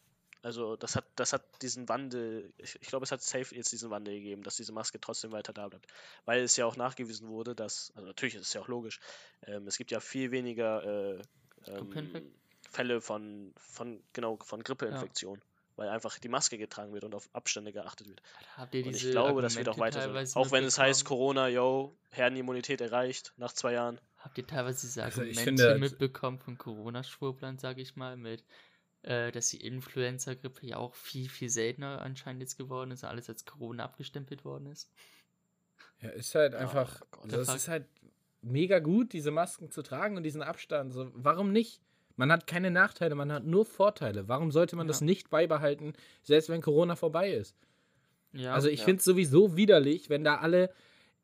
[0.40, 3.90] also das hat, das hat diesen Wandel, ich, ich glaube, es hat safe jetzt diesen
[3.90, 5.86] Wandel gegeben, dass diese Maske trotzdem weiter da bleibt.
[6.24, 8.98] Weil es ja auch nachgewiesen wurde, dass, also natürlich ist es ja auch logisch,
[9.46, 11.22] ähm, es gibt ja viel weniger äh,
[11.66, 12.32] ähm,
[12.70, 15.42] Fälle von, von, genau, von Grippeinfektion.
[15.76, 18.22] Weil einfach die Maske getragen wird und auf Abstände geachtet wird.
[18.56, 20.38] Habt ihr Und diese ich glaube, das wird auch Argumente weiter so.
[20.40, 21.04] Auch wenn es heißt?
[21.04, 24.00] Corona, yo, Herdenimmunität erreicht nach zwei Jahren.
[24.18, 28.44] Habt ihr teilweise diese Also Argumente finde- mitbekommen von Corona-Schwurblern, sage ich mal, mit,
[29.02, 33.28] äh, dass die Influenza-Grippe ja auch viel, viel seltener anscheinend jetzt geworden ist und alles
[33.28, 34.88] als Corona abgestempelt worden ist?
[36.00, 37.02] Ja, ist halt Oh einfach.
[37.10, 37.32] Gott.
[37.32, 37.86] das ist halt
[38.42, 40.92] mega gut, diese Masken zu tragen und diesen Abstand.
[40.92, 41.80] So, warum nicht?
[42.16, 44.28] Man hat keine Nachteile, man hat nur Vorteile.
[44.28, 44.88] Warum sollte man Ja.
[44.88, 47.56] das nicht beibehalten, selbst wenn Corona vorbei ist?
[48.32, 48.84] Ja, also ich Ja.
[48.86, 50.70] finde es sowieso widerlich, wenn da alle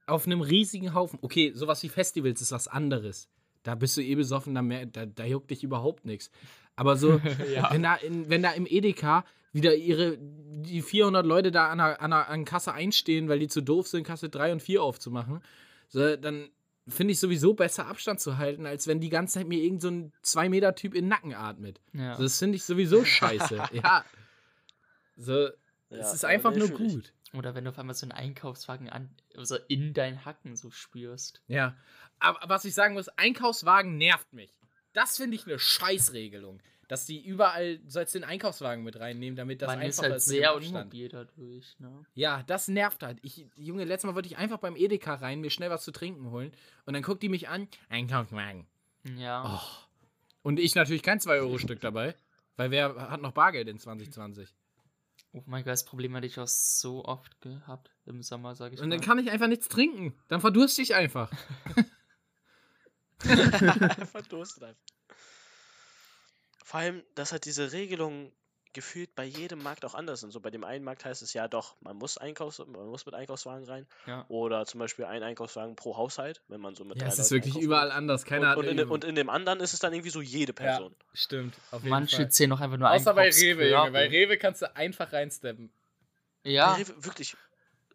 [0.06, 1.18] auf einem riesigen Haufen.
[1.22, 3.28] Okay, sowas wie Festivals ist was anderes.
[3.62, 6.30] Da bist du eh besoffen, da, mehr, da, da juckt dich überhaupt nichts.
[6.76, 7.20] Aber so,
[7.54, 7.70] Ja.
[7.72, 12.00] wenn, da in, wenn da im Edeka wieder ihre, die 400 Leute da an der,
[12.00, 15.40] an der an Kasse einstehen, weil die zu doof sind, Kasse 3 und 4 aufzumachen,
[15.88, 16.48] so, dann
[16.88, 19.88] finde ich sowieso besser Abstand zu halten, als wenn die ganze Zeit mir irgend so
[19.88, 21.80] ein 2-Meter-Typ in den Nacken atmet.
[21.92, 22.16] ja.
[22.16, 23.62] Das finde ich sowieso scheiße.
[23.72, 24.04] ja.
[25.16, 25.48] So,
[25.90, 26.74] Ja, es ist einfach nur ich.
[26.74, 27.12] gut.
[27.32, 31.42] Oder wenn du auf einmal so einen Einkaufswagen an, also in deinen Hacken so spürst.
[31.46, 31.76] Ja.
[32.18, 34.52] Aber was ich sagen muss, Einkaufswagen nervt mich.
[34.92, 36.60] Das finde ich eine Scheißregelung.
[36.90, 40.26] Dass die überall, sollst den Einkaufswagen mit reinnehmen, damit das Man ist einfacher halt ist
[40.26, 42.04] mit dem sehr unmobil dadurch, ne?
[42.14, 43.20] Ja, das nervt halt.
[43.22, 46.32] Ich, Junge, letztes Mal wollte ich einfach beim Edeka rein, mir schnell was zu trinken
[46.32, 46.50] holen.
[46.86, 48.66] Und dann guckt die mich an, Einkaufswagen.
[49.16, 49.60] Ja.
[49.62, 49.86] Oh.
[50.42, 52.16] Und ich natürlich kein 2-Euro-Stück dabei.
[52.56, 54.48] Weil wer hat noch Bargeld in 2020?
[55.32, 58.80] Oh mein Gott, das Problem hatte ich auch so oft gehabt im Sommer, sag ich
[58.80, 58.96] Und mal.
[58.96, 60.18] dann kann ich einfach nichts trinken.
[60.26, 61.30] Dann verdurste ich einfach.
[64.10, 64.99] Verdurstet einfach.
[66.70, 68.30] Vor allem, dass halt diese Regelungen
[68.74, 70.30] gefühlt bei jedem Markt auch anders sind.
[70.30, 73.14] So bei dem einen Markt heißt es ja doch, man muss Einkaufs man muss mit
[73.16, 73.88] Einkaufswagen rein.
[74.06, 74.24] ja.
[74.28, 77.32] Oder zum Beispiel ein Einkaufswagen pro Haushalt, wenn man so mit Ja, drei es ist
[77.32, 78.24] wirklich überall anders.
[78.24, 80.52] Keiner und, hat und, in, und in dem anderen ist es dann irgendwie so jede
[80.52, 80.94] Person.
[80.96, 81.56] Ja, stimmt.
[81.72, 82.30] Auf jeden Manche Fall.
[82.30, 83.90] zählen auch einfach nur Außer bei Rewe, Junge.
[83.90, 85.72] Bei Rewe kannst du einfach reinsteppen.
[86.44, 87.36] Ja, Bei Rewe, wirklich.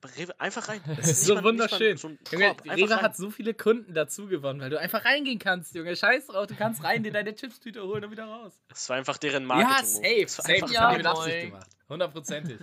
[0.05, 0.81] Rewe, einfach rein.
[0.97, 1.97] Das ist so mal- wunderschön.
[1.97, 3.01] So Junge, Rewe rein.
[3.01, 5.95] hat so viele Kunden dazu gewonnen, weil du einfach reingehen kannst, Junge.
[5.95, 8.53] Scheiß drauf, du kannst rein, dir deine Chipstüte holen und wieder raus.
[8.69, 10.03] Das war einfach deren Marketing.
[10.03, 10.73] ja, safe, safe.
[10.73, 11.07] Ja, haben die mit.
[11.07, 11.69] Absicht gemacht.
[11.89, 12.59] Hundertprozentig.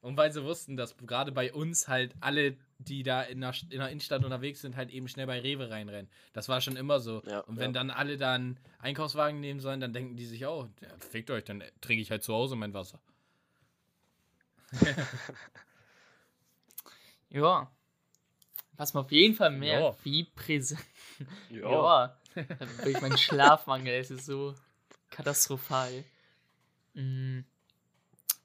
[0.00, 3.78] Und weil sie wussten, dass gerade bei uns halt alle, die da in der, in
[3.78, 6.08] der Innenstadt unterwegs sind, halt eben schnell bei Rewe reinrennen.
[6.32, 7.22] Das war schon immer so.
[7.26, 7.80] Ja, und wenn ja.
[7.80, 11.44] dann alle da einen Einkaufswagen nehmen sollen, dann denken die sich auch, ja, fickt euch,
[11.44, 13.00] dann trinke ich halt zu Hause mein Wasser.
[17.30, 17.70] ja.
[18.76, 20.04] Was man auf jeden Fall merkt, Ja.
[20.04, 20.80] wie präsent.
[21.50, 22.14] Ja.
[22.34, 22.44] Ja.
[22.84, 24.54] Durch meinen Schlafmangel, es ist so
[25.10, 26.04] katastrophal.
[26.94, 27.40] Mm.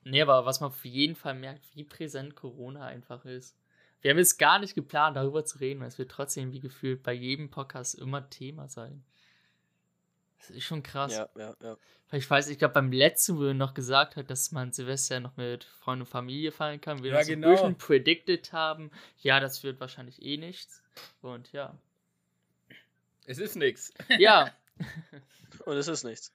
[0.06, 3.56] Nee, aber was man auf jeden Fall merkt, wie präsent Corona einfach ist.
[4.02, 7.04] Wir haben jetzt gar nicht geplant, darüber zu reden, weil es wird trotzdem wie gefühlt
[7.04, 9.04] bei jedem Podcast immer Thema sein.
[10.48, 11.14] Das ist schon krass.
[11.14, 11.78] Ja, ja, ja.
[12.12, 15.36] Ich weiß, ich glaube, beim letzten, wo er noch gesagt hat, dass man Silvester noch
[15.36, 17.48] mit Freund und Familie feiern kann, wir Ja, das genau.
[17.48, 18.92] so ein bisschen predicted haben.
[19.20, 20.84] Ja, das wird wahrscheinlich eh nichts.
[21.22, 21.76] Und ja.
[23.26, 23.94] Es ist nix.
[24.20, 24.52] Ja.
[25.66, 26.34] Und es ist nichts.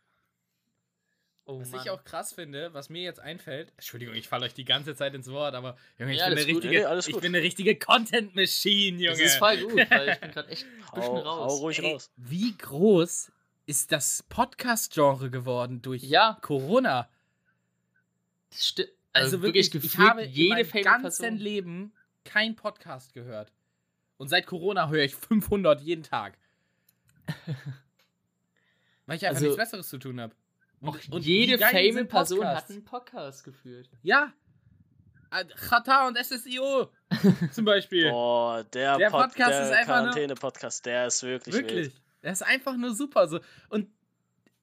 [1.45, 1.81] Oh, Was Mann.
[1.83, 5.15] ich auch krass finde, was mir jetzt einfällt, Entschuldigung, ich falle euch die ganze Zeit
[5.15, 6.65] ins Wort, aber Junge, ich, Ja, bin, eine alles gut.
[6.65, 9.09] richtige, Nee, ich bin eine richtige Content-Machine, Junge.
[9.17, 11.53] Das ist voll gut, weil ich bin gerade echt ein bisschen Hau, raus.
[11.53, 12.11] hau ruhig Ey, raus.
[12.17, 13.33] Wie groß
[13.69, 16.39] ist das Podcast-Genre geworden durch Ja.
[16.41, 17.09] Corona?
[18.51, 21.37] Sti- Also, wirklich, gefühlt ich habe jede in meinem ganzen Person.
[21.37, 21.93] Leben
[22.25, 23.53] kein Podcast gehört.
[24.17, 26.39] Und seit Corona höre ich 500 jeden Tag.
[29.07, 30.35] Weil ich einfach Also, nichts Besseres zu tun habe.
[30.81, 33.91] Auch wie jede geil famous sind Person hat einen Podcast geführt.
[34.03, 34.33] Ja.
[35.31, 36.91] Äh, Chata und SSIO
[37.53, 38.11] zum Beispiel.
[38.11, 41.87] Boah, der, Der Pod, Podcast der ist einfach nur- Quarantäne-Podcast, der ist wirklich, Wirklich.
[41.93, 42.01] wild.
[42.23, 43.29] Das ist einfach nur super.
[43.29, 43.41] So.
[43.69, 43.89] Und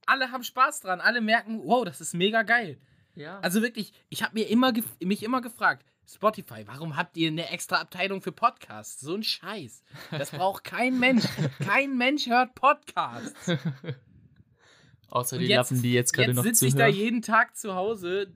[0.05, 1.01] alle haben Spaß dran.
[1.01, 2.79] Alle merken, wow, das ist mega geil.
[3.15, 3.39] Ja.
[3.39, 7.77] Also wirklich, ich habe mir immer mich immer gefragt, Spotify, warum habt ihr eine extra
[7.77, 8.99] Abteilung für Podcasts?
[9.01, 9.83] So ein Scheiß.
[10.11, 11.23] Das braucht kein Mensch.
[11.65, 13.33] Kein Mensch hört Podcasts.
[15.09, 16.95] Außer die jetzt- Lappen, die jetzt gerade Jetzt noch sitze ich da zuhören.
[16.95, 18.33] jeden Tag zu Hause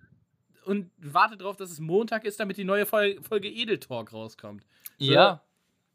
[0.66, 4.66] und warte darauf, dass es Montag ist, damit die neue Folge, Folge Edel Talk rauskommt.
[4.98, 5.44] So, Ja.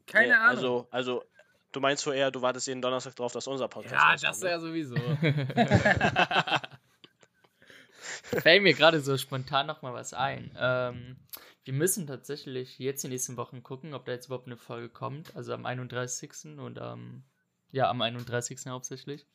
[0.05, 0.47] Keine Nee, Ahnung.
[0.49, 1.23] Also, also,
[1.75, 4.41] du meinst so eher, du wartest jeden Donnerstag drauf, dass unser Podcast ja, rauskommt, das
[4.41, 4.49] ne?
[4.49, 4.95] ja sowieso.
[8.41, 10.51] Fällt mir gerade so spontan noch mal was ein.
[10.57, 11.17] Ähm,
[11.63, 15.35] wir müssen tatsächlich jetzt die nächsten Wochen gucken, ob da jetzt überhaupt eine Folge kommt.
[15.35, 16.57] Also am 31.
[16.57, 17.23] und am
[17.71, 18.67] Ja, am 31.
[18.67, 19.25] hauptsächlich.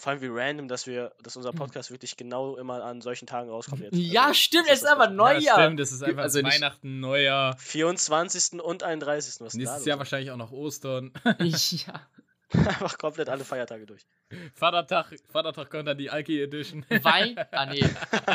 [0.00, 3.50] Vor allem wie random, dass wir, dass unser Podcast wirklich genau immer an solchen Tagen
[3.50, 3.94] rauskommt jetzt.
[3.96, 5.40] Ja, Also, stimmt, es ist aber das Neujahr.
[5.42, 7.54] Ja, stimmt, das ist einfach Also Weihnachten, Neujahr.
[7.58, 8.62] 24.
[8.62, 9.40] und 31.
[9.40, 9.84] Was ist Nächstes?
[9.84, 11.12] Jahr wahrscheinlich auch noch Ostern.
[11.38, 12.08] ja.
[12.52, 14.06] Einfach komplett alle Feiertage durch.
[14.54, 16.86] Vatertag, Vatertag kommt dann die Alki Edition.
[17.02, 17.36] Wein.
[17.50, 17.84] Ah, nee.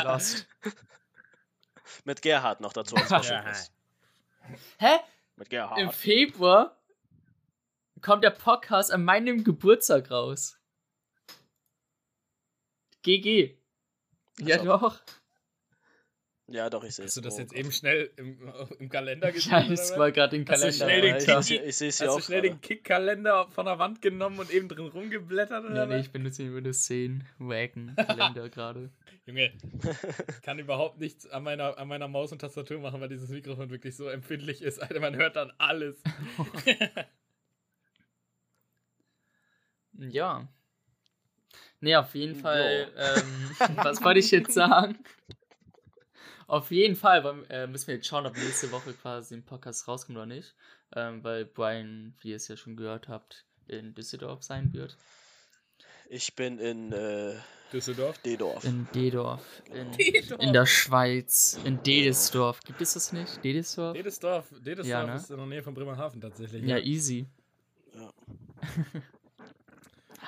[0.04, 0.46] Lost.
[2.04, 3.42] Mit Gerhard noch dazu als Special Ja.
[3.42, 3.72] Guest.
[4.78, 4.98] Hä?
[5.34, 5.80] Mit Gerhard.
[5.80, 6.76] Im Februar
[8.02, 10.58] kommt der Podcast an meinem Geburtstag raus.
[13.06, 13.56] GG.
[14.40, 14.80] Ja, Als ob.
[14.80, 15.00] doch.
[16.48, 17.10] Ja, doch, ich sehe es.
[17.10, 19.52] Hast du das Oh jetzt eben schnell im, im Kalender gesehen?
[19.52, 19.96] Ja, was?
[19.98, 20.84] war gerade den Hast du Kalender.
[20.84, 22.54] schnell den ich ich Hast du schnell gerade.
[22.54, 26.42] den Kick-Kalender von der Wand genommen und eben drin rumgeblättert oder Nee, nee, ich benutze
[26.44, 28.90] den Windows 10 Wagon Kalender gerade.
[29.24, 29.52] Junge,
[30.28, 33.70] ich kann überhaupt nichts an meiner, an meiner Maus und Tastatur machen, weil dieses Mikrofon
[33.70, 34.78] wirklich so empfindlich ist.
[34.80, 36.00] Alter, man hört dann alles.
[39.98, 40.48] Ja.
[41.80, 42.92] Nee, auf jeden Fall.
[42.96, 44.98] Ähm, was wollte ich jetzt sagen?
[46.46, 50.16] Auf jeden Fall äh, müssen wir jetzt schauen, ob nächste Woche quasi ein Podcast rauskommt
[50.16, 50.54] oder nicht.
[50.94, 54.96] Ähm, weil Brian, wie ihr es ja schon gehört habt, in Düsseldorf sein wird.
[56.08, 57.34] Ich bin in äh,
[57.72, 58.18] Düsseldorf?
[58.18, 58.64] Dedorf.
[58.64, 59.62] In Dedorf.
[59.72, 60.40] In, Dedorf.
[60.40, 61.58] in der Schweiz.
[61.64, 62.60] In Dedesdorf.
[62.60, 63.42] Gibt es das nicht?
[63.42, 63.94] Dedesdorf?
[63.94, 65.16] Dedesdorf, Dedesdorf Ja, ne?
[65.16, 66.62] ist in der Nähe von Bremerhaven tatsächlich.
[66.64, 67.26] Ja, easy.
[67.92, 68.12] Ja.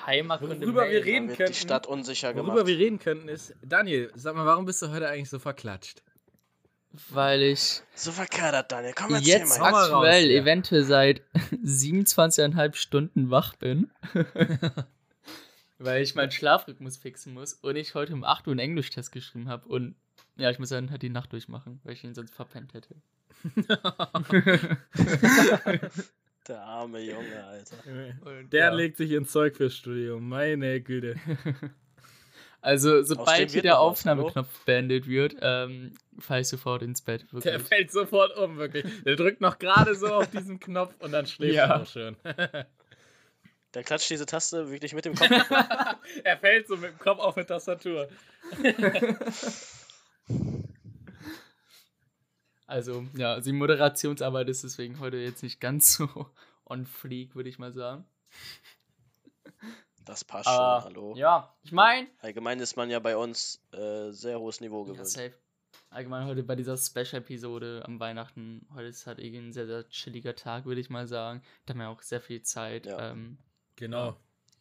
[0.08, 0.60] Heimatkunde.
[0.60, 2.66] Worüber wir reden könnten- die Stadt unsicher Worüber gemacht.
[2.66, 6.02] wir reden könnten ist, Daniel, sag mal, warum bist du heute eigentlich so verklatscht?
[7.10, 8.94] Weil ich So verkadert, Daniel.
[8.96, 9.70] Komm, erzähl jetzt mal.
[9.70, 10.40] mal raus, aktuell ja.
[10.40, 11.20] eventuell seit
[11.62, 13.90] 27,5 Stunden wach bin.
[15.78, 19.48] Weil ich meinen Schlafrhythmus fixen muss und ich heute um 8 Uhr einen Englisch-Test geschrieben
[19.48, 19.68] habe.
[19.68, 19.94] Und
[20.36, 22.96] ja, ich muss dann halt die Nacht durchmachen, weil ich ihn sonst verpennt hätte.
[26.48, 27.76] Der arme Junge, Alter.
[28.52, 28.74] Der ja.
[28.74, 31.16] legt sich ins Zeug fürs Studium, meine Güte.
[32.60, 37.24] Also, sobald hier der Aufnahmeknopf beendet wird, ähm, falle ich sofort ins Bett.
[37.32, 37.62] Der Wirklich.
[37.62, 38.84] fällt sofort um, wirklich.
[39.04, 41.66] Der drückt noch gerade so auf diesen Knopf und dann schläft Ja.
[41.66, 42.16] er auch schon.
[43.74, 45.30] Der klatscht diese Taste wirklich mit dem Kopf.
[46.24, 48.08] er fällt so mit dem Kopf auf eine Tastatur.
[52.68, 56.08] Also, ja, also die Moderationsarbeit ist deswegen heute jetzt nicht ganz so
[56.66, 58.04] on fleek, würde ich mal sagen.
[60.04, 61.14] Das passt Aber, schon, hallo.
[61.16, 62.06] Ja, ich meine.
[62.20, 65.08] Allgemein ist man ja bei uns äh, sehr hohes Niveau Ja, gewöhnt.
[65.08, 65.34] safe.
[65.90, 68.66] Allgemein heute bei dieser Special-Episode am Weihnachten.
[68.74, 71.42] Heute ist halt irgendwie ein sehr, sehr chilliger Tag, würde ich mal sagen.
[71.64, 72.86] Da haben wir auch sehr viel Zeit.
[72.86, 73.12] Ja.
[73.12, 73.38] Ähm,
[73.76, 74.16] Genau.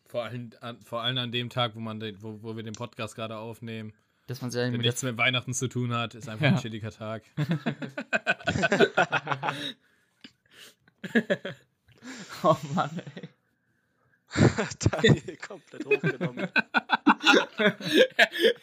[0.05, 2.75] Vor allem, an, vor allem an dem Tag, wo, man den, wo, wo wir den
[2.75, 3.93] Podcast gerade aufnehmen.
[4.27, 6.51] Dass man Wenn mit nichts mit Weihnachten zu tun hat, ist einfach Ja.
[6.51, 7.23] ein chilliger Tag.
[12.43, 13.29] Oh Mann, ey.
[14.91, 16.49] Daniel komplett hochgenommen.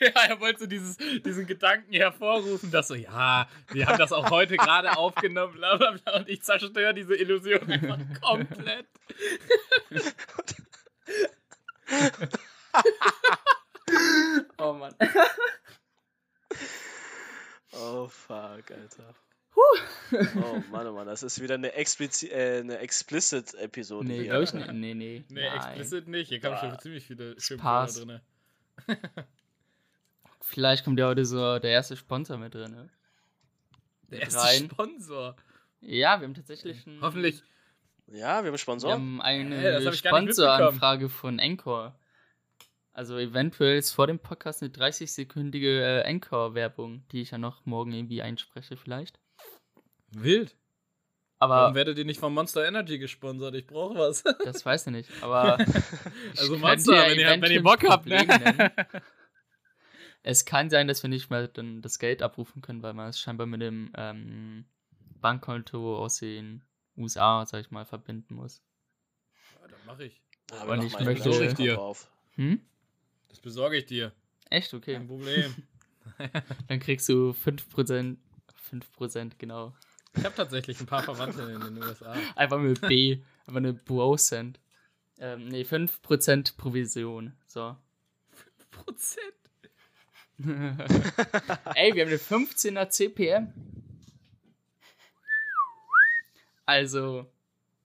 [0.01, 4.31] ja, er wollte so dieses, diesen Gedanken hervorrufen, dass so, ja, wir haben das auch
[4.31, 8.87] heute gerade aufgenommen, bla bla bla, und ich zerstöre diese Illusion einfach komplett.
[14.59, 14.95] Oh Mann.
[17.77, 19.15] Oh fuck, Alter.
[19.57, 24.07] Oh Mann, oh Mann, das ist wieder eine, explizi äh, eine Explicit-Episode.
[24.07, 24.73] Nee, glaube ich nicht.
[24.73, 25.25] Nee, nee.
[25.29, 25.57] Nee, nein.
[25.57, 26.29] explicit nicht.
[26.29, 28.21] Hier kamen schon ziemlich viele Schimpfwörter drin.
[30.41, 32.71] Vielleicht kommt ja heute so der erste Sponsor mit drin.
[32.73, 32.91] Ne?
[34.11, 34.71] Der erste Rein.
[34.71, 35.37] Sponsor.
[35.81, 37.43] Ja, wir haben tatsächlich einen, Hoffentlich.
[38.07, 38.93] Ja, wir haben wir Sponsoren.
[38.95, 41.95] haben eine Hey, Sponsoranfrage von Encore.
[42.95, 47.93] Also eventuell ist vor dem Podcast eine 30-sekündige äh, Encore-Werbung, die ich ja noch morgen
[47.93, 49.19] irgendwie einspreche vielleicht.
[50.13, 50.57] Wild.
[51.41, 53.57] Aber Warum werdet ihr nicht von Monster Energy gesponsert?
[53.57, 54.23] Ich brauche was.
[54.45, 55.11] das weiß ich nicht.
[55.23, 55.59] Aber
[56.37, 58.73] Also ich Monster, wenn ihr, wenn ihr Bock habt, ne?
[60.27, 63.21] Es kann sein, dass wir nicht mehr dann das Geld abrufen können, weil man es
[63.21, 64.65] scheinbar mit dem ähm,
[65.21, 66.65] Bankkonto aus den
[66.97, 68.63] USA, sag ich mal, verbinden muss.
[69.61, 70.23] Ja, das mache ich.
[70.49, 71.75] Wir noch ich möchte- Ich dir.
[71.75, 72.11] drauf.
[72.37, 72.63] Hm?
[73.35, 74.13] Das besorge ich dir.
[74.49, 74.73] Echt?
[74.73, 74.95] Okay.
[74.95, 75.53] Kein Problem.
[76.69, 78.17] Dann kriegst du 5%.
[78.71, 79.75] 5%, genau.
[80.17, 82.15] Ich habe tatsächlich ein paar Verwandte in den USA.
[82.37, 83.19] Einfach mit B.
[83.45, 84.61] Einfach eine Bro-Cent.
[85.19, 87.33] Ähm, nee, 5% Provision.
[87.45, 87.77] So.
[88.71, 89.35] Prozent.
[90.39, 93.53] Ey, wir haben eine 15er CPM.
[96.67, 97.27] Also,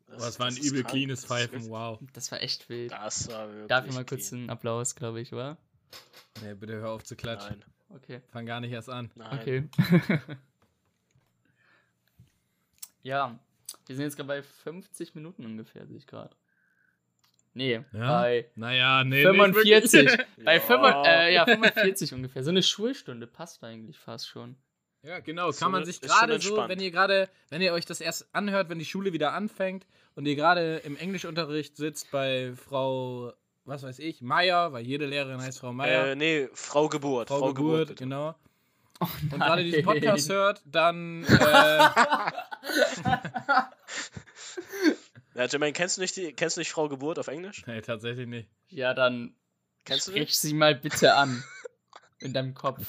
[0.10, 1.99] Boah, das war ein übel krank, cleanes das Pfeifen, wow.
[2.14, 2.91] das war echt wild.
[2.91, 3.68] Das war wirklich.
[3.68, 4.41] Darf ich mal kurz clean.
[4.41, 5.57] einen Applaus, glaube ich, wa?
[6.43, 7.60] Nee, bitte hör auf zu klatschen.
[7.60, 8.22] Nein, Okay.
[8.32, 9.10] Fang gar nicht erst an.
[9.16, 9.39] nein.
[9.39, 9.70] Okay.
[13.03, 13.39] ja,
[13.88, 16.36] wir sind jetzt gerade bei 50 Minuten ungefähr, sehe ich gerade.
[17.55, 18.22] Nee, Ja?
[18.22, 19.24] bei Naja, nee.
[19.24, 20.05] nicht 45.
[20.05, 20.28] wirklich.
[20.45, 20.62] Bei Ja.
[20.62, 22.43] 45, äh, ja, 45 ungefähr.
[22.43, 24.55] So eine Schulstunde passt eigentlich fast schon.
[25.04, 25.52] Ja, genau.
[25.52, 28.70] So Kann man sich gerade so, wenn ihr gerade, wenn ihr euch das erst anhört,
[28.70, 29.86] wenn die Schule wieder anfängt
[30.16, 33.32] und ihr gerade im Englischunterricht sitzt bei Frau,
[33.64, 36.08] was weiß ich, Meier, weil jede Lehrerin heißt Frau Meier.
[36.08, 37.30] Äh, nee, Frau Geburt.
[37.30, 38.04] Frau, Geburt, bitte.
[38.04, 38.36] genau.
[39.00, 39.84] Oh, Und gerade diesen.
[39.86, 41.30] Podcast hört, dann äh,
[45.36, 47.66] Ja, Jermaine, kennst du nicht die, kennst du nicht Frau Geburt auf Englisch?
[47.66, 48.50] Nee, tatsächlich nicht.
[48.68, 49.34] Ja, dann
[49.86, 51.43] Kennst du sprich sie mal bitte an.
[52.20, 52.86] In deinem Kopf.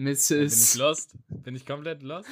[0.00, 0.76] Bin ich Mrs.
[0.76, 1.10] lost?
[1.28, 2.26] Bin ich komplett lost?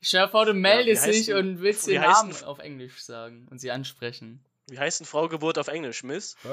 [0.00, 3.60] Stell dir vor, du meldest dich denn- und willst den Namen auf Englisch sagen und
[3.60, 4.42] sie ansprechen.
[4.66, 6.38] Wie heißt denn Frau Geburt auf Englisch, Miss?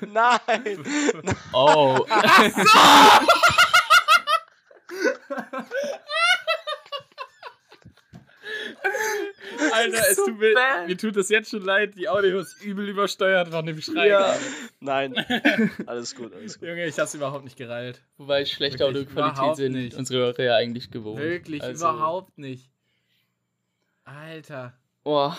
[0.00, 0.84] Nein!
[1.52, 2.06] Oh.
[9.76, 10.54] Alter, es So tut mir,
[10.86, 11.94] mir tut das jetzt schon leid.
[11.96, 14.08] Die Audio ist übel übersteuert von dem Schrei.
[14.08, 14.36] Ja.
[14.80, 15.14] Nein.
[15.86, 16.68] Alles gut, alles gut.
[16.68, 18.02] Junge, ich hab's überhaupt nicht gereilt.
[18.18, 19.96] Wobei schlechte Audioqualität sind nicht.
[19.96, 21.18] unsere Hörer ja eigentlich gewohnt.
[21.20, 22.70] Wirklich, Also- überhaupt nicht.
[24.04, 24.74] Alter.
[25.04, 25.32] Oh.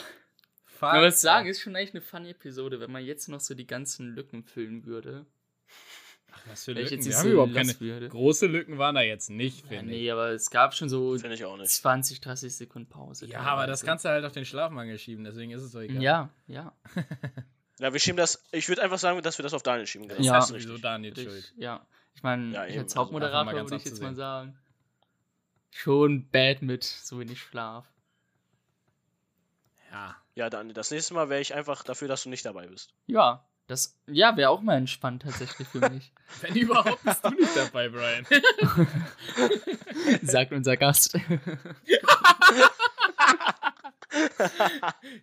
[0.66, 0.94] Fuck.
[0.94, 3.66] Man muss sagen, ist schon echt eine funny Episode, wenn man jetzt noch so die
[3.66, 5.26] ganzen Lücken füllen würde.
[6.32, 6.96] Ach, was für ich Lücken.
[6.96, 8.10] jetzt Wir haben überhaupt keine würde.
[8.10, 10.02] große Lücken waren da jetzt nicht, Ja, finde ich.
[10.02, 11.70] nee, aber es gab schon so Finde ich auch nicht.
[11.72, 13.26] 20, 30 Sekunden Pause.
[13.28, 16.02] Ja, aber das kannst du halt auf den Schlafmangel schieben, deswegen ist es so egal.
[16.02, 16.74] Ja, ja.
[17.80, 18.44] Ja, wir schieben das.
[18.52, 20.08] Ich würde einfach sagen, dass wir das auf Daniel schieben.
[20.08, 20.40] Das Ja.
[20.40, 20.80] ist sowieso.
[20.80, 21.54] Daniel Richtig, schuld.
[21.58, 21.86] ja.
[22.16, 24.58] Ich meine, Ja, ich als also Hauptmoderator würde ich jetzt mal sagen.
[25.70, 27.86] Schon bad mit so wenig Schlaf.
[29.92, 30.16] Ja.
[30.34, 32.94] Ja, Daniel, das nächste Mal wäre ich einfach dafür, dass du nicht dabei bist.
[33.06, 36.12] Ja, das ja, wäre auch mal entspannt tatsächlich für mich.
[36.42, 38.26] Wenn überhaupt bist du nicht dabei, Brian.
[40.24, 41.18] Sagt unser Gast.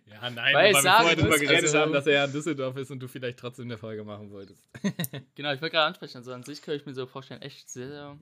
[0.07, 2.13] ja, nein, Weil ich weil wir sagen vorher drüber muss, geredet also- haben, dass er
[2.13, 4.61] ja in Düsseldorf ist und du vielleicht trotzdem eine Folge machen wolltest.
[5.35, 6.17] genau, ich wollte gerade ansprechen.
[6.17, 8.17] Also an sich könnte ich mir so vorstellen, echt sehr, sehr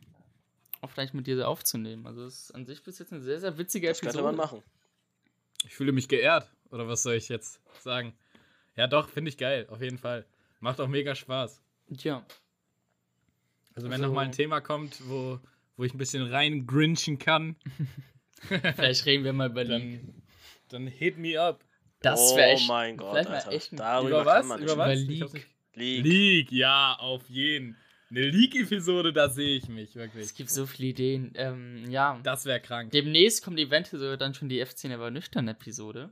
[0.82, 2.07] oft eigentlich mit dir so aufzunehmen.
[2.07, 4.24] Also es ist an sich bis jetzt eine sehr, sehr witzige Das Episode.
[4.24, 4.63] könnte man machen.
[5.65, 6.49] Ich fühle mich geehrt.
[6.71, 8.13] Oder was soll ich jetzt sagen?
[8.76, 10.26] Ja, doch, finde ich geil, auf jeden Fall.
[10.59, 11.61] Macht auch mega Spaß.
[11.89, 12.26] Ja.
[13.76, 15.39] Also, wenn Also- noch mal ein Thema kommt, wo,
[15.78, 17.55] wo ich ein bisschen rein grinchen kann,
[18.76, 19.69] Vielleicht reden wir mal über die.
[19.69, 20.13] dann,
[20.69, 21.63] dann hit me up.
[22.01, 22.67] Das oh wäre echt.
[22.67, 23.51] mein Gott, vielleicht mal Alter.
[23.51, 24.39] echt ein- Darüber Über was?
[24.39, 24.74] kann man nicht.
[24.74, 24.99] Über was?
[24.99, 25.47] League.
[25.76, 26.03] League.
[26.05, 27.78] League, ja, auf jeden.
[28.09, 30.26] Eine League-Episode, da sehe ich mich, wirklich.
[30.26, 31.32] Es gibt so viele Ideen.
[31.36, 32.19] Ähm, ja.
[32.21, 32.91] Das wäre krank.
[32.91, 36.11] Demnächst kommt eventuell sogar dann schon die F10 aber nüchtern Episode.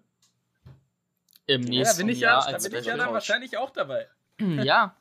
[1.55, 4.07] Im Ja, nächsten bin ich Jahr ja, da bin ich ja dann wahrscheinlich auch dabei.
[4.39, 4.95] ja,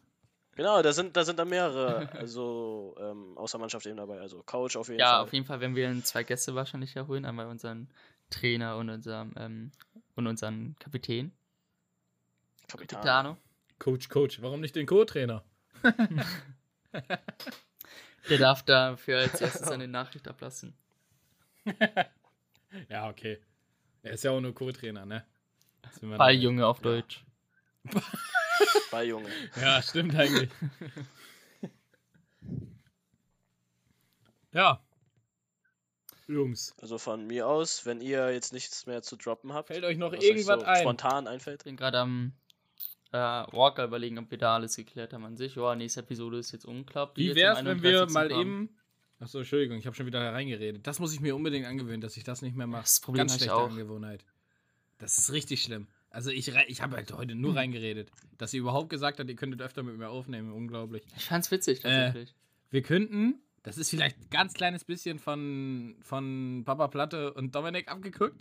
[0.57, 4.21] Genau, da sind, da sind dann mehrere, also ähm, außer Mannschaft eben dabei.
[4.21, 5.21] Also Coach auf jeden ja, Fall.
[5.23, 7.25] auf jeden Fall werden wir dann zwei Gäste wahrscheinlich erholen.
[7.25, 7.89] Einmal unseren
[8.29, 9.73] Trainer und unseren, ähm,
[10.17, 11.33] und unseren Kapitän.
[12.69, 13.01] Kapitan.
[13.01, 13.37] Capitano.
[13.79, 15.43] Coach, Coach, warum nicht den Co-Trainer?
[18.29, 20.75] Der darf dafür als erstes eine Nachricht ablassen.
[22.89, 23.41] Ja, okay.
[24.03, 25.27] Er ist ja auch nur Co-Trainer, ne?
[26.01, 27.25] Balljunge auf Deutsch.
[28.91, 29.29] Balljunge.
[29.61, 30.51] Ja, stimmt eigentlich.
[34.53, 34.81] ja.
[36.29, 39.99] Jungs, Also von mir aus, wenn ihr jetzt nichts mehr zu droppen habt, fällt euch
[39.99, 40.81] noch was euch irgendwas so ein?
[40.81, 41.63] spontan einfällt.
[41.63, 42.35] Ich bin gerade am
[43.13, 45.57] äh, Walker überlegen, ob wir da alles geklärt haben an sich.
[45.57, 48.15] Ja, nächste Episode ist jetzt die Wie wär's, wenn wir 31.
[48.15, 48.41] mal kommen.
[48.41, 48.77] eben.
[49.19, 50.87] Achso, Entschuldigung, ich habe schon wieder reingeredet.
[50.87, 52.83] Das muss ich mir unbedingt angewöhnen, dass ich das nicht mehr mache.
[52.83, 53.69] Das Problem Ganz hab ich schlechte auch.
[53.71, 54.25] Angewohnheit.
[55.01, 55.89] Das ist richtig schlimm.
[56.11, 58.11] Also ich, ich habe halt heute nur reingeredet.
[58.39, 60.53] Dass ihr überhaupt gesagt habt, ihr könntet öfter mit mir aufnehmen.
[60.53, 61.03] Unglaublich.
[61.17, 62.35] Ich fand's witzig, Äh, tatsächlich.
[62.71, 67.89] Wir könnten, das ist vielleicht ein ganz kleines bisschen von, von Papa Platte und Dominik
[67.91, 68.41] abgeguckt.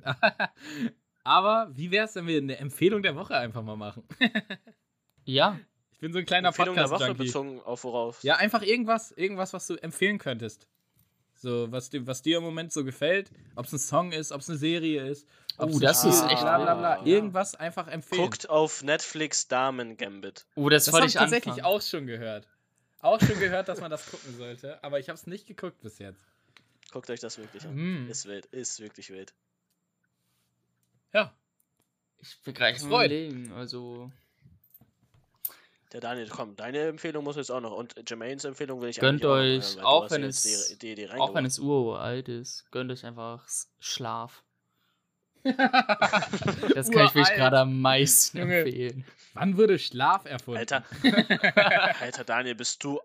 [1.24, 4.04] Aber wie wär's, wenn wir eine Empfehlung der Woche einfach mal machen?
[5.26, 5.60] ja,
[5.92, 8.24] Ich bin so ein kleiner Empfehlung der Woche bezogen auf worauf?
[8.24, 10.68] Ja, einfach irgendwas, irgendwas, was du empfehlen könntest.
[11.36, 13.32] So, was, dir- was dir im Moment so gefällt.
[13.56, 15.28] Ob es ein Song ist, ob es eine Serie ist.
[15.60, 17.00] Oh, ein das ist echt Bla bla bla.
[17.02, 17.08] cool.
[17.08, 18.22] Irgendwas einfach empfehlen.
[18.22, 20.46] Guckt auf Netflix Damen Gambit.
[20.56, 21.76] oh, das, das wollte habe ich ich tatsächlich anfangen.
[21.76, 22.48] auch schon gehört.
[23.02, 24.84] Auch schon gehört, dass man das gucken sollte.
[24.84, 26.22] Aber ich habe es nicht geguckt bis jetzt.
[26.92, 27.74] Guckt euch das wirklich an.
[27.74, 28.10] Hm.
[28.10, 29.34] Ist wild, ist wirklich wild.
[31.14, 31.34] Ja.
[32.22, 33.12] Ich am freut.
[33.12, 34.12] überlegen, also
[35.92, 37.72] Der Daniel, komm, deine Empfehlung muss jetzt auch noch.
[37.72, 40.96] Und Jermaines Empfehlung will ich Gönnt euch, auch auch hören, hast wenn es- die, die,
[40.96, 43.48] die auch wenn es uralt ist, gönnt euch einfach
[43.80, 44.44] Schlaf.
[46.76, 48.60] Das kann ich mich gerade am meisten Junge.
[48.60, 49.06] empfehlen.
[49.34, 50.60] Wann wurde Schlaf erfunden?
[50.60, 50.84] Alter,
[52.02, 53.00] Alter Daniel, bist du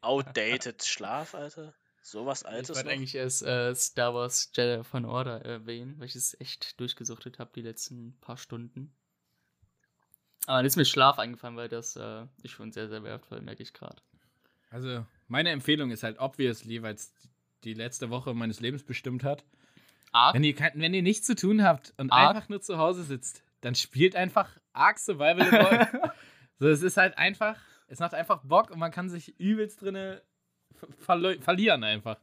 [0.00, 1.74] outdated Schlaf, Alter?
[2.02, 2.92] Sowas Ich Altes wollte noch?
[2.94, 7.50] eigentlich erst äh, Star Wars Jedi von Order erwähnen, weil ich es echt durchgesuchtet habe
[7.54, 8.94] die letzten paar Stunden.
[10.46, 13.62] Aber dann ist mir Schlaf eingefallen, weil das äh, ist schon sehr, sehr wertvoll, merke
[13.62, 14.00] ich gerade.
[14.70, 17.12] Also, meine Empfehlung ist halt obviously, weil es
[17.64, 19.44] die letzte Woche meines Lebens bestimmt hat.
[20.12, 20.34] Ark?
[20.34, 22.36] Wenn ihr, wenn ihr nichts zu tun habt und Ark?
[22.36, 26.12] einfach nur zu Hause sitzt, dann spielt einfach Ark Survival Evolved.
[26.58, 27.56] so, es ist halt einfach,
[27.88, 30.22] es macht einfach Bock und man kann sich übelst drinne
[31.06, 32.18] verlo- verlieren einfach.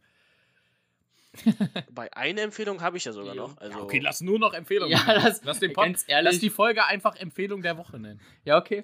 [1.92, 3.58] Bei einer Empfehlung habe ich ja sogar noch.
[3.58, 4.92] Also, Okay, lass nur noch Empfehlungen.
[4.98, 8.22] Ja, das- lass, den Pod, ganz ehrlich- lass die Folge einfach Empfehlung der Woche nennen.
[8.46, 8.84] Ja, okay.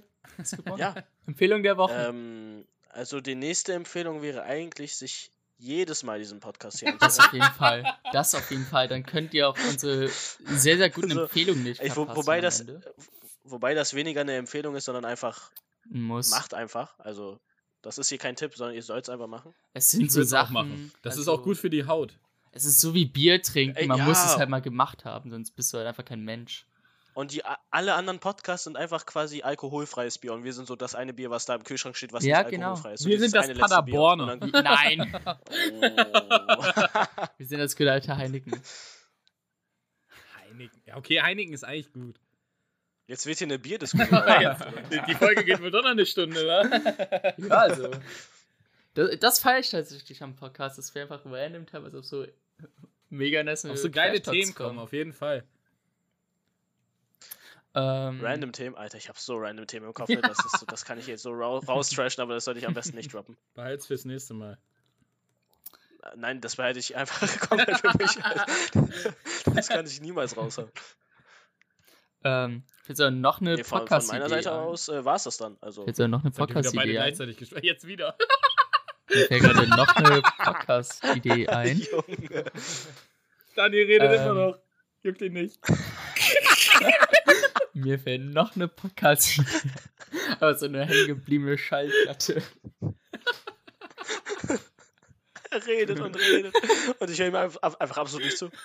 [0.77, 0.95] Ja,
[1.25, 1.93] Empfehlung der Woche.
[2.09, 5.31] ähm, also die nächste Empfehlung wäre eigentlich, sich
[5.61, 7.83] jedes Mal diesen Podcast hier Das auf jeden Fall.
[8.11, 8.87] Das auf jeden Fall.
[8.87, 12.41] Dann könnt ihr auch unsere sehr, sehr guten Also, Empfehlungen nicht Ey, wo, verpassen wobei,
[12.41, 12.65] das,
[13.43, 15.51] wobei das weniger eine Empfehlung ist, sondern einfach
[15.89, 16.31] Muss.
[16.31, 16.97] macht einfach.
[16.99, 17.39] Also
[17.81, 19.53] das ist hier kein Tipp, sondern ihr sollt es einfach machen.
[19.73, 20.53] Es sind Ich so würd's auch Sachen.
[20.53, 20.91] machen.
[21.01, 22.17] Das ist also, auch gut für die Haut.
[22.51, 23.77] Es ist so wie Bier trinken.
[23.77, 24.25] Ey, Man muss ja.
[24.25, 26.65] es halt mal gemacht haben, sonst bist du halt einfach kein Mensch.
[27.13, 30.95] Und die alle anderen Podcasts sind einfach quasi alkoholfreies Bier und wir sind so das
[30.95, 32.69] eine Bier, was da im Kühlschrank steht, was Ja, nicht genau.
[32.69, 33.05] alkoholfrei ist.
[33.05, 33.93] Wir dieses sind das eine letzte Bier.
[33.95, 34.35] Paderborner.
[34.63, 36.63] Nein, Oh.
[37.37, 38.61] wir sind das gute alte Heineken.
[40.39, 40.81] Heineken.
[40.85, 42.19] Ja, okay, Heineken ist eigentlich gut.
[43.07, 44.23] Jetzt wird hier eine Bierdiskussion.
[45.07, 47.33] die, Folge geht wohl doch noch eine Stunde, wa?
[47.37, 47.91] Ja, also.
[48.93, 52.25] Das, das feiere ich tatsächlich am Podcast, dass wir einfach random teilweise auf so
[53.09, 55.43] mega nice Auf so geile Themen kommen, auf jeden Fall.
[57.73, 60.09] Ähm, random Themen, Alter, ich habe so random Themen im Kopf.
[60.09, 60.21] ne?
[60.21, 62.97] Das, ist das kann ich jetzt so rau raustrashen, aber das sollte ich am besten
[62.97, 63.37] nicht droppen.
[63.53, 64.57] Behalt's fürs nächste Mal.
[66.03, 68.17] Äh, Nein, das behalte ich einfach komplett für mich.
[69.55, 70.71] Das kann ich niemals raushauen.
[72.23, 74.59] Ähm, jetzt noch eine Nee, von, von meiner Seite ein.
[74.59, 75.57] aus äh, war es das dann.
[75.61, 76.89] Also, Jetzt noch eine Podcast-Idee ein.
[76.91, 77.63] gleichzeitig gesprochen.
[77.63, 78.15] Jetzt wieder.
[79.09, 81.79] Mir fällt gerade noch eine Podcast-Idee ein.
[81.79, 82.45] Junge.
[83.55, 84.21] Daniel redet Ähm.
[84.21, 84.59] immer noch.
[85.03, 85.59] Juckt ihn nicht.
[87.81, 89.47] Mir fällt noch eine Podcast-Idee.
[90.39, 92.43] Aber so eine hängengebliebene Schallplatte.
[95.49, 96.53] Er redet und redet.
[96.99, 98.51] Und ich höre ihm einfach, einfach absolut nicht zu.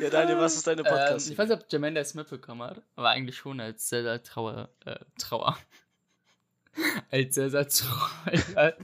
[0.00, 1.28] ja, Daniel, was ist deine Ähm, Podcast?
[1.30, 4.68] ich weiß nicht, ob Jamanda es mitbekommen hat, aber eigentlich schon als sehr, sehr Trauer.
[4.84, 5.58] Äh, Trauer.
[7.10, 8.76] als sehr, sehr trauer.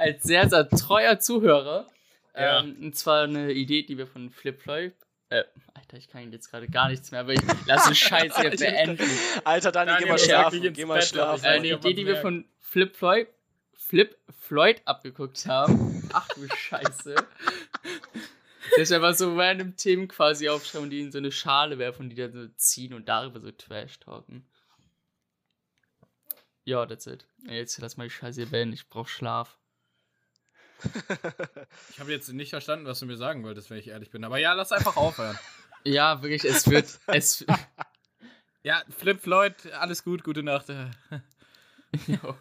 [0.00, 1.86] Als sehr, sehr treuer Zuhörer.
[2.34, 2.60] Ja.
[2.60, 4.94] Ähm, und zwar eine Idee, die wir von Flip Floyd.
[5.28, 5.44] Äh,
[5.74, 8.60] Alter, ich kann jetzt gerade gar nichts mehr, aber ich lasse den Scheiß hier Ich-
[8.60, 9.08] beenden.
[9.44, 10.72] Alter, Daniel, geh mal schlafen.
[10.72, 11.44] Geh mal Bett, schlafen.
[11.44, 13.28] Äh, eine Idee, die wir von Flip Floyd,
[13.74, 16.08] Flip Floyd abgeguckt haben.
[16.12, 17.14] Ach du Scheiße.
[18.78, 22.10] Dass wir einfach so random Themen quasi aufschreiben, die in so eine Schale werfen und
[22.10, 24.46] die dann so ziehen und darüber so Trash talken.
[26.64, 27.26] Ja, that's it.
[27.48, 29.58] Jetzt lass mal die Scheiße hier beenden, ich brauch Schlaf.
[31.90, 34.24] Ich habe jetzt nicht verstanden, was du mir sagen wolltest, wenn ich ehrlich bin.
[34.24, 35.38] Aber ja, lass einfach aufhören.
[35.84, 36.86] Ja, wirklich, es wird.
[37.08, 37.44] es.
[38.62, 40.66] Ja, Flip Floyd, alles gut, gute Nacht.
[42.06, 42.36] Jo,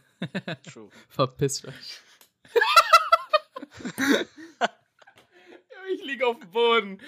[0.72, 0.90] True.
[1.10, 2.00] verpisst euch.
[5.94, 7.02] Ich liege auf dem Boden.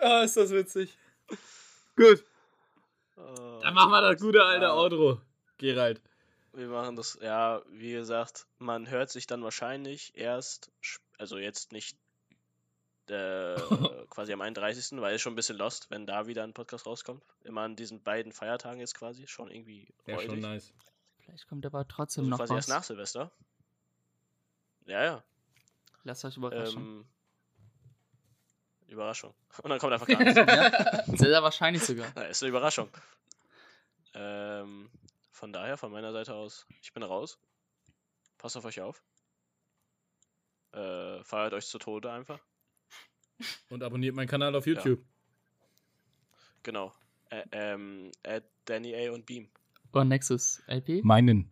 [0.00, 0.96] Ah, ist das witzig.
[1.96, 2.24] Gut,
[3.18, 4.70] Oh, dann machen wir das gute alte.
[4.72, 5.20] Outro.
[5.56, 6.02] Gerald.
[6.56, 10.70] Wir machen das, ja, wie gesagt, man hört sich dann wahrscheinlich erst,
[11.18, 11.98] also jetzt nicht
[13.08, 13.56] äh,
[14.08, 17.22] quasi am 31., weil es schon ein bisschen lost, wenn da wieder ein Podcast rauskommt.
[17.44, 20.72] Immer an diesen beiden Feiertagen jetzt quasi, schon irgendwie Ja, schon nice.
[21.18, 22.56] Vielleicht kommt aber trotzdem Also noch quasi was.
[22.56, 23.30] erst nach Silvester.
[24.86, 25.24] Ja, ja.
[26.04, 26.82] Lasst euch überraschen.
[26.82, 27.06] Ähm,
[28.86, 29.34] Überraschung.
[29.62, 30.36] Und dann kommt einfach gar nichts.
[30.36, 32.10] ja, sehr, sehr wahrscheinlich sogar.
[32.14, 32.88] Na, ist eine Überraschung.
[34.14, 34.88] Ähm,
[35.36, 37.38] von daher, von meiner Seite aus, ich bin raus.
[38.38, 39.02] Passt auf euch auf.
[40.72, 42.40] Äh, feiert euch zu Tode einfach.
[43.68, 45.04] Und abonniert meinen Kanal auf YouTube.
[46.62, 46.92] Genau.
[47.30, 49.48] Ä ähm, at Danny A und Beam.
[49.92, 51.04] Oder Nexus LP?
[51.04, 51.50] Meinen.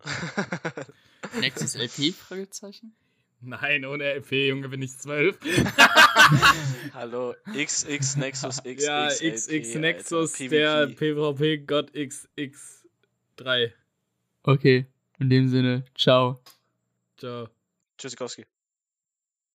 [1.39, 2.11] Nexus LP?
[2.11, 2.95] Fragezeichen?
[3.41, 5.37] Nein, ohne LP, Junge, bin ich zwölf.
[6.93, 8.83] Hallo, XX Nexus X.
[8.83, 10.49] ja, XX Alter, Nexus, PvP.
[10.49, 11.91] der PvP Gott
[13.37, 13.71] XX3.
[14.43, 14.85] Okay,
[15.19, 16.41] in dem Sinne, ciao.
[17.17, 17.49] Ciao.
[17.97, 18.45] Tschüssikowski.